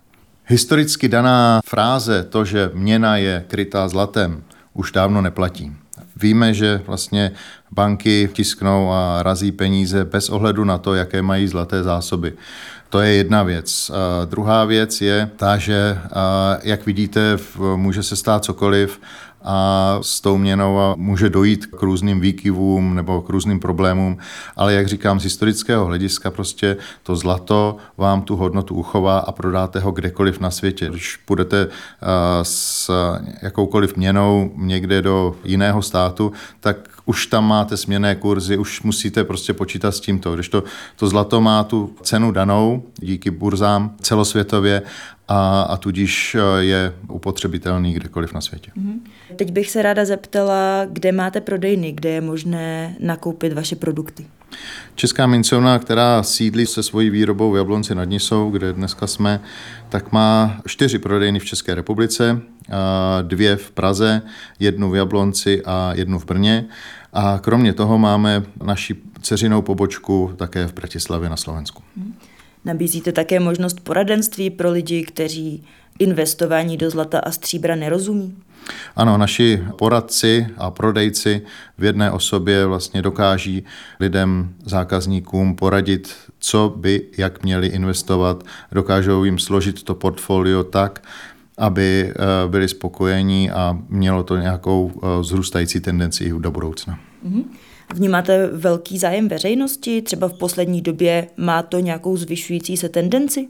Historicky 0.45 1.09
daná 1.09 1.61
fráze, 1.65 2.23
to, 2.23 2.45
že 2.45 2.71
měna 2.73 3.17
je 3.17 3.45
krytá 3.47 3.87
zlatem, 3.87 4.43
už 4.73 4.91
dávno 4.91 5.21
neplatí. 5.21 5.71
Víme, 6.15 6.53
že 6.53 6.81
vlastně 6.87 7.31
banky 7.71 8.29
tisknou 8.33 8.91
a 8.91 9.23
razí 9.23 9.51
peníze 9.51 10.05
bez 10.05 10.29
ohledu 10.29 10.63
na 10.65 10.77
to, 10.77 10.95
jaké 10.95 11.21
mají 11.21 11.47
zlaté 11.47 11.83
zásoby. 11.83 12.33
To 12.89 13.01
je 13.01 13.13
jedna 13.13 13.43
věc. 13.43 13.91
A 14.21 14.25
druhá 14.25 14.65
věc 14.65 15.01
je 15.01 15.29
ta, 15.35 15.57
že 15.57 15.97
jak 16.63 16.85
vidíte, 16.85 17.37
může 17.75 18.03
se 18.03 18.15
stát 18.15 18.43
cokoliv 18.43 19.01
a 19.41 19.99
s 20.01 20.21
tou 20.21 20.37
měnou 20.37 20.95
může 20.95 21.29
dojít 21.29 21.65
k 21.65 21.81
různým 21.81 22.19
výkyvům 22.19 22.95
nebo 22.95 23.21
k 23.21 23.29
různým 23.29 23.59
problémům, 23.59 24.17
ale 24.55 24.73
jak 24.73 24.87
říkám, 24.87 25.19
z 25.19 25.23
historického 25.23 25.85
hlediska 25.85 26.31
prostě 26.31 26.77
to 27.03 27.15
zlato 27.15 27.77
vám 27.97 28.21
tu 28.21 28.35
hodnotu 28.35 28.75
uchová 28.75 29.19
a 29.19 29.31
prodáte 29.31 29.79
ho 29.79 29.91
kdekoliv 29.91 30.39
na 30.39 30.51
světě. 30.51 30.89
Když 30.89 31.17
půjdete 31.17 31.67
s 32.43 32.91
jakoukoliv 33.41 33.95
měnou 33.95 34.51
někde 34.55 35.01
do 35.01 35.35
jiného 35.43 35.81
státu, 35.81 36.31
tak 36.59 36.77
už 37.09 37.27
tam 37.27 37.47
máte 37.47 37.77
směné 37.77 38.15
kurzy, 38.15 38.57
už 38.57 38.81
musíte 38.81 39.23
prostě 39.23 39.53
počítat 39.53 39.91
s 39.91 39.99
tímto. 39.99 40.33
Když 40.33 40.49
to, 40.49 40.63
to 40.95 41.07
zlato 41.07 41.41
má 41.41 41.63
tu 41.63 41.93
cenu 42.01 42.31
danou 42.31 42.83
díky 42.99 43.31
burzám 43.31 43.95
celosvětově 44.01 44.81
a, 45.27 45.61
a 45.61 45.77
tudíž 45.77 46.35
eh, 46.35 46.63
je 46.63 46.93
upotřebitelný 47.07 47.93
kdekoliv 47.93 48.33
na 48.33 48.41
světě. 48.41 48.71
Mm-hmm. 48.77 48.99
Teď 49.35 49.51
bych 49.51 49.71
se 49.71 49.81
ráda 49.81 50.05
zeptala, 50.05 50.85
kde 50.85 51.11
máte 51.11 51.41
prodejny, 51.41 51.91
kde 51.91 52.09
je 52.09 52.21
možné 52.21 52.95
nakoupit 52.99 53.53
vaše 53.53 53.75
produkty. 53.75 54.25
Česká 54.95 55.27
mincovna, 55.27 55.79
která 55.79 56.23
sídlí 56.23 56.65
se 56.65 56.83
svojí 56.83 57.09
výrobou 57.09 57.51
v 57.51 57.57
Jablonci 57.57 57.95
nad 57.95 58.05
Nisou, 58.05 58.49
kde 58.49 58.73
dneska 58.73 59.07
jsme, 59.07 59.41
tak 59.89 60.11
má 60.11 60.61
čtyři 60.65 60.99
prodejny 60.99 61.39
v 61.39 61.45
České 61.45 61.75
republice, 61.75 62.41
dvě 63.21 63.55
v 63.55 63.71
Praze, 63.71 64.21
jednu 64.59 64.91
v 64.91 64.95
Jablonci 64.95 65.61
a 65.65 65.91
jednu 65.95 66.19
v 66.19 66.25
Brně. 66.25 66.65
A 67.13 67.39
kromě 67.39 67.73
toho 67.73 67.97
máme 67.97 68.43
naši 68.63 68.95
ceřinou 69.21 69.61
pobočku 69.61 70.33
také 70.35 70.67
v 70.67 70.73
Bratislavě 70.73 71.29
na 71.29 71.37
Slovensku. 71.37 71.83
Nabízíte 72.65 73.11
také 73.11 73.39
možnost 73.39 73.79
poradenství 73.79 74.49
pro 74.49 74.71
lidi, 74.71 75.03
kteří 75.03 75.63
investování 75.99 76.77
do 76.77 76.89
zlata 76.89 77.19
a 77.19 77.31
stříbra 77.31 77.75
nerozumí? 77.75 78.35
Ano, 78.95 79.17
naši 79.17 79.63
poradci 79.77 80.47
a 80.57 80.71
prodejci 80.71 81.41
v 81.77 81.83
jedné 81.83 82.11
osobě 82.11 82.65
vlastně 82.65 83.01
dokáží 83.01 83.63
lidem, 83.99 84.53
zákazníkům 84.65 85.55
poradit, 85.55 86.15
co 86.39 86.73
by, 86.77 87.01
jak 87.17 87.43
měli 87.43 87.67
investovat. 87.67 88.43
Dokážou 88.71 89.23
jim 89.23 89.39
složit 89.39 89.83
to 89.83 89.95
portfolio 89.95 90.63
tak, 90.63 91.03
aby 91.59 92.09
eh, 92.09 92.13
byli 92.47 92.67
spokojení 92.67 93.51
a 93.51 93.77
mělo 93.89 94.23
to 94.23 94.37
nějakou 94.37 94.91
eh, 94.95 95.23
zrůstající 95.23 95.79
tendenci 95.79 96.23
i 96.23 96.29
do 96.39 96.51
budoucna. 96.51 96.99
Mm-hmm. 97.25 97.43
Vnímáte 97.93 98.47
velký 98.47 98.97
zájem 98.97 99.27
veřejnosti? 99.27 100.01
Třeba 100.01 100.27
v 100.27 100.33
poslední 100.33 100.81
době 100.81 101.27
má 101.37 101.63
to 101.63 101.79
nějakou 101.79 102.17
zvyšující 102.17 102.77
se 102.77 102.89
tendenci? 102.89 103.47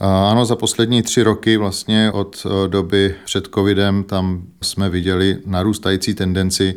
Ano, 0.00 0.44
za 0.44 0.56
poslední 0.56 1.02
tři 1.02 1.22
roky 1.22 1.56
vlastně 1.56 2.12
od 2.12 2.46
e, 2.46 2.68
doby 2.68 3.14
před 3.24 3.48
covidem 3.54 4.04
tam 4.04 4.42
jsme 4.62 4.90
viděli 4.90 5.38
narůstající 5.46 6.14
tendenci 6.14 6.74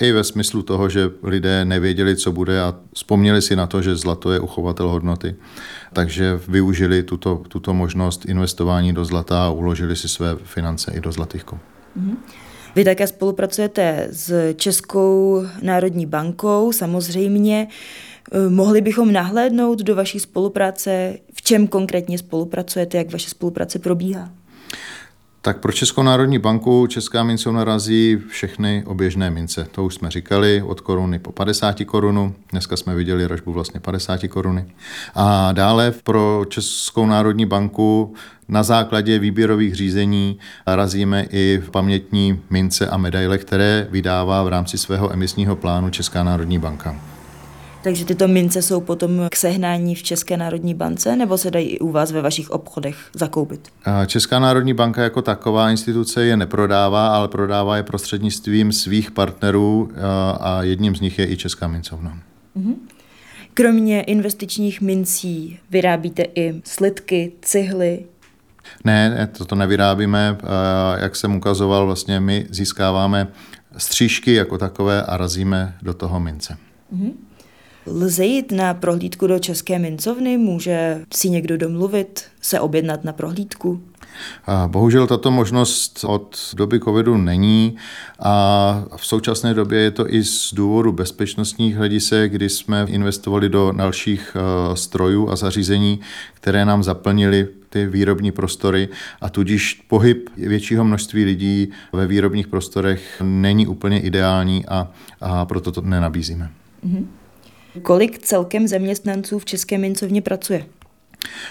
i 0.00 0.12
ve 0.12 0.24
smyslu 0.24 0.62
toho, 0.62 0.88
že 0.88 1.10
lidé 1.22 1.64
nevěděli, 1.64 2.16
co 2.16 2.32
bude 2.32 2.60
a 2.60 2.74
vzpomněli 2.94 3.42
si 3.42 3.56
na 3.56 3.66
to, 3.66 3.82
že 3.82 3.96
zlato 3.96 4.32
je 4.32 4.40
uchovatel 4.40 4.88
hodnoty. 4.88 5.36
Takže 5.92 6.40
využili 6.48 7.02
tuto, 7.02 7.42
tuto 7.48 7.74
možnost 7.74 8.24
investování 8.24 8.92
do 8.92 9.04
zlata 9.04 9.46
a 9.46 9.50
uložili 9.50 9.96
si 9.96 10.08
své 10.08 10.36
finance 10.44 10.92
i 10.94 11.00
do 11.00 11.12
zlatých 11.12 11.44
Mm-hmm. 11.44 12.16
Vy 12.74 12.84
také 12.84 13.06
spolupracujete 13.06 14.08
s 14.10 14.54
Českou 14.54 15.42
národní 15.62 16.06
bankou, 16.06 16.72
samozřejmě. 16.72 17.68
Eh, 18.32 18.50
mohli 18.50 18.80
bychom 18.80 19.12
nahlédnout 19.12 19.78
do 19.78 19.96
vaší 19.96 20.20
spolupráce, 20.20 21.18
v 21.34 21.42
čem 21.42 21.66
konkrétně 21.66 22.18
spolupracujete, 22.18 22.98
jak 22.98 23.12
vaše 23.12 23.30
spolupráce 23.30 23.78
probíhá? 23.78 24.30
Tak 25.42 25.60
pro 25.60 25.72
Českou 25.72 26.02
národní 26.02 26.38
banku 26.38 26.86
Česká 26.86 27.22
mincovna 27.22 27.64
razí 27.64 28.18
všechny 28.28 28.84
oběžné 28.86 29.30
mince. 29.30 29.66
To 29.72 29.84
už 29.84 29.94
jsme 29.94 30.10
říkali, 30.10 30.62
od 30.62 30.80
koruny 30.80 31.18
po 31.18 31.32
50 31.32 31.84
korunu. 31.84 32.34
Dneska 32.50 32.76
jsme 32.76 32.94
viděli 32.94 33.26
ražbu 33.26 33.52
vlastně 33.52 33.80
50 33.80 34.20
koruny. 34.28 34.66
A 35.14 35.52
dále 35.52 35.94
pro 36.04 36.44
Českou 36.48 37.06
národní 37.06 37.46
banku 37.46 38.14
na 38.48 38.62
základě 38.62 39.18
výběrových 39.18 39.74
řízení 39.74 40.38
razíme 40.66 41.26
i 41.30 41.62
pamětní 41.70 42.40
mince 42.50 42.88
a 42.88 42.96
medaile, 42.96 43.38
které 43.38 43.88
vydává 43.90 44.42
v 44.42 44.48
rámci 44.48 44.78
svého 44.78 45.12
emisního 45.12 45.56
plánu 45.56 45.90
Česká 45.90 46.24
národní 46.24 46.58
banka. 46.58 46.96
Takže 47.82 48.04
tyto 48.04 48.28
mince 48.28 48.62
jsou 48.62 48.80
potom 48.80 49.28
k 49.30 49.36
sehnání 49.36 49.94
v 49.94 50.02
České 50.02 50.36
národní 50.36 50.74
bance 50.74 51.16
nebo 51.16 51.38
se 51.38 51.50
dají 51.50 51.68
i 51.68 51.78
u 51.78 51.90
vás 51.90 52.12
ve 52.12 52.22
vašich 52.22 52.50
obchodech 52.50 52.96
zakoupit? 53.14 53.68
Česká 54.06 54.38
národní 54.38 54.74
banka 54.74 55.02
jako 55.02 55.22
taková 55.22 55.70
instituce 55.70 56.24
je 56.24 56.36
neprodává, 56.36 57.16
ale 57.16 57.28
prodává 57.28 57.76
je 57.76 57.82
prostřednictvím 57.82 58.72
svých 58.72 59.10
partnerů 59.10 59.90
a 60.40 60.62
jedním 60.62 60.96
z 60.96 61.00
nich 61.00 61.18
je 61.18 61.30
i 61.30 61.36
Česká 61.36 61.68
mincovna. 61.68 62.18
Mm-hmm. 62.56 62.74
Kromě 63.54 64.02
investičních 64.02 64.80
mincí 64.80 65.58
vyrábíte 65.70 66.22
i 66.34 66.62
slitky, 66.64 67.32
cihly, 67.42 68.04
ne, 68.84 69.28
to, 69.38 69.44
to 69.44 69.54
nevyrábíme. 69.54 70.38
Jak 71.00 71.16
jsem 71.16 71.36
ukazoval, 71.36 71.86
vlastně 71.86 72.20
my 72.20 72.46
získáváme 72.50 73.28
střížky 73.76 74.34
jako 74.34 74.58
takové 74.58 75.02
a 75.02 75.16
razíme 75.16 75.76
do 75.82 75.94
toho 75.94 76.20
mince. 76.20 76.56
Mm-hmm. 76.94 77.12
Lze 77.86 78.24
jít 78.24 78.52
na 78.52 78.74
prohlídku 78.74 79.26
do 79.26 79.38
České 79.38 79.78
mincovny? 79.78 80.38
Může 80.38 81.04
si 81.14 81.30
někdo 81.30 81.56
domluvit, 81.56 82.24
se 82.40 82.60
objednat 82.60 83.04
na 83.04 83.12
prohlídku? 83.12 83.80
Bohužel 84.66 85.06
tato 85.06 85.30
možnost 85.30 86.04
od 86.08 86.38
doby 86.56 86.80
covidu 86.80 87.16
není 87.16 87.76
a 88.18 88.84
v 88.96 89.06
současné 89.06 89.54
době 89.54 89.78
je 89.78 89.90
to 89.90 90.14
i 90.14 90.24
z 90.24 90.54
důvodu 90.54 90.92
bezpečnostních 90.92 91.76
hledisek, 91.76 92.32
kdy 92.32 92.48
jsme 92.48 92.86
investovali 92.88 93.48
do 93.48 93.72
dalších 93.72 94.36
eh, 94.36 94.76
strojů 94.76 95.30
a 95.30 95.36
zařízení, 95.36 96.00
které 96.34 96.64
nám 96.64 96.82
zaplnili 96.82 97.48
ty 97.70 97.86
výrobní 97.86 98.32
prostory 98.32 98.88
a 99.20 99.28
tudíž 99.28 99.84
pohyb 99.88 100.28
většího 100.36 100.84
množství 100.84 101.24
lidí 101.24 101.70
ve 101.92 102.06
výrobních 102.06 102.48
prostorech 102.48 103.22
není 103.24 103.66
úplně 103.66 104.00
ideální 104.00 104.66
a, 104.66 104.90
a 105.20 105.44
proto 105.44 105.72
to 105.72 105.80
nenabízíme. 105.80 106.50
Mm-hmm. 106.86 107.06
Kolik 107.82 108.18
celkem 108.18 108.68
zaměstnanců 108.68 109.38
v 109.38 109.44
České 109.44 109.78
mincovně 109.78 110.22
pracuje? 110.22 110.66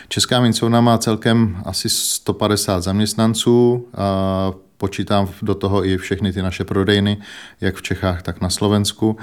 Česká 0.07 0.41
mincovna 0.41 0.81
má 0.81 0.97
celkem 0.97 1.61
asi 1.65 1.89
150 1.89 2.83
zaměstnanců. 2.83 3.87
A 3.97 4.51
počítám 4.77 5.29
do 5.41 5.55
toho 5.55 5.85
i 5.85 5.97
všechny 5.97 6.33
ty 6.33 6.41
naše 6.41 6.63
prodejny, 6.63 7.17
jak 7.61 7.75
v 7.75 7.81
Čechách, 7.81 8.21
tak 8.21 8.41
na 8.41 8.49
Slovensku. 8.49 9.17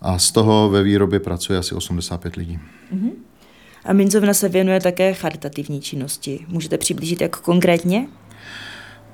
A 0.00 0.18
z 0.18 0.30
toho 0.30 0.70
ve 0.70 0.82
výrobě 0.82 1.20
pracuje 1.20 1.58
asi 1.58 1.74
85 1.74 2.36
lidí. 2.36 2.58
Uh-huh. 2.94 3.12
A 3.84 3.92
mincovna 3.92 4.34
se 4.34 4.48
věnuje 4.48 4.80
také 4.80 5.14
charitativní 5.14 5.80
činnosti. 5.80 6.46
Můžete 6.48 6.78
přiblížit, 6.78 7.20
jak 7.20 7.36
konkrétně? 7.36 8.08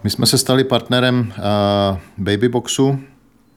My 0.04 0.10
jsme 0.10 0.26
se 0.26 0.38
stali 0.38 0.64
partnerem 0.64 1.32
uh, 1.38 1.98
Babyboxu, 2.18 3.00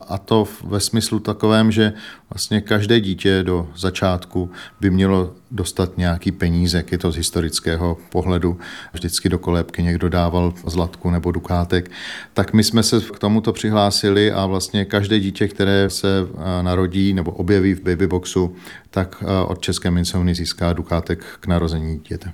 a 0.07 0.17
to 0.17 0.47
ve 0.63 0.79
smyslu 0.79 1.19
takovém, 1.19 1.71
že 1.71 1.93
vlastně 2.29 2.61
každé 2.61 2.99
dítě 2.99 3.43
do 3.43 3.69
začátku 3.75 4.51
by 4.81 4.89
mělo 4.89 5.33
dostat 5.51 5.97
nějaký 5.97 6.31
penízek, 6.31 6.91
je 6.91 6.97
to 6.97 7.11
z 7.11 7.15
historického 7.15 7.97
pohledu, 8.09 8.59
vždycky 8.93 9.29
do 9.29 9.39
kolébky 9.39 9.83
někdo 9.83 10.09
dával 10.09 10.53
zlatku 10.65 11.09
nebo 11.09 11.31
dukátek, 11.31 11.91
tak 12.33 12.53
my 12.53 12.63
jsme 12.63 12.83
se 12.83 12.99
k 12.99 13.19
tomuto 13.19 13.53
přihlásili 13.53 14.31
a 14.31 14.45
vlastně 14.45 14.85
každé 14.85 15.19
dítě, 15.19 15.47
které 15.47 15.89
se 15.89 16.07
eh, 16.21 16.63
narodí 16.63 17.13
nebo 17.13 17.31
objeví 17.31 17.73
v 17.73 17.81
babyboxu, 17.81 18.55
tak 18.89 19.23
eh, 19.23 19.45
od 19.45 19.61
České 19.61 19.91
mincovny 19.91 20.35
získá 20.35 20.73
dukátek 20.73 21.25
k 21.39 21.47
narození 21.47 21.97
dítěte. 21.97 22.31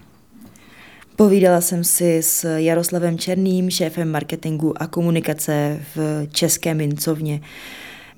Povídala 1.15 1.61
jsem 1.61 1.83
si 1.83 2.23
s 2.23 2.57
Jaroslavem 2.57 3.17
Černým, 3.17 3.69
šéfem 3.69 4.11
marketingu 4.11 4.81
a 4.81 4.87
komunikace 4.87 5.79
v 5.95 6.27
České 6.31 6.73
mincovně. 6.73 7.41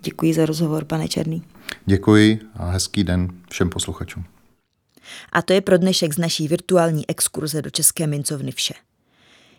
Děkuji 0.02 0.34
za 0.34 0.46
rozhovor, 0.46 0.86
pane 0.86 1.08
Černý. 1.08 1.44
Děkuji 1.86 2.40
a 2.54 2.72
hezký 2.72 3.04
den 3.04 3.30
všem 3.50 3.70
posluchačům. 3.70 4.24
A 5.32 5.42
to 5.42 5.54
je 5.54 5.62
pro 5.62 5.78
dnešek 5.78 6.14
z 6.14 6.18
naší 6.18 6.48
virtuální 6.48 7.10
exkurze 7.10 7.62
do 7.62 7.70
České 7.70 8.08
mincovny 8.08 8.52
vše. 8.52 8.74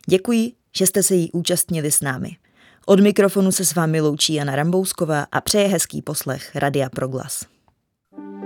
Děkuji, 0.06 0.52
že 0.76 0.86
jste 0.86 1.02
se 1.02 1.14
jí 1.14 1.32
účastnili 1.32 1.90
s 1.90 2.00
námi. 2.00 2.36
Od 2.86 3.00
mikrofonu 3.00 3.52
se 3.52 3.64
s 3.64 3.74
vámi 3.74 4.00
loučí 4.00 4.34
Jana 4.34 4.56
Rambousková 4.56 5.26
a 5.32 5.40
přeje 5.40 5.68
hezký 5.68 6.02
poslech 6.02 6.50
Radia 6.54 6.90
Proglas. 6.90 7.44
thank 8.16 8.44
you 8.44 8.45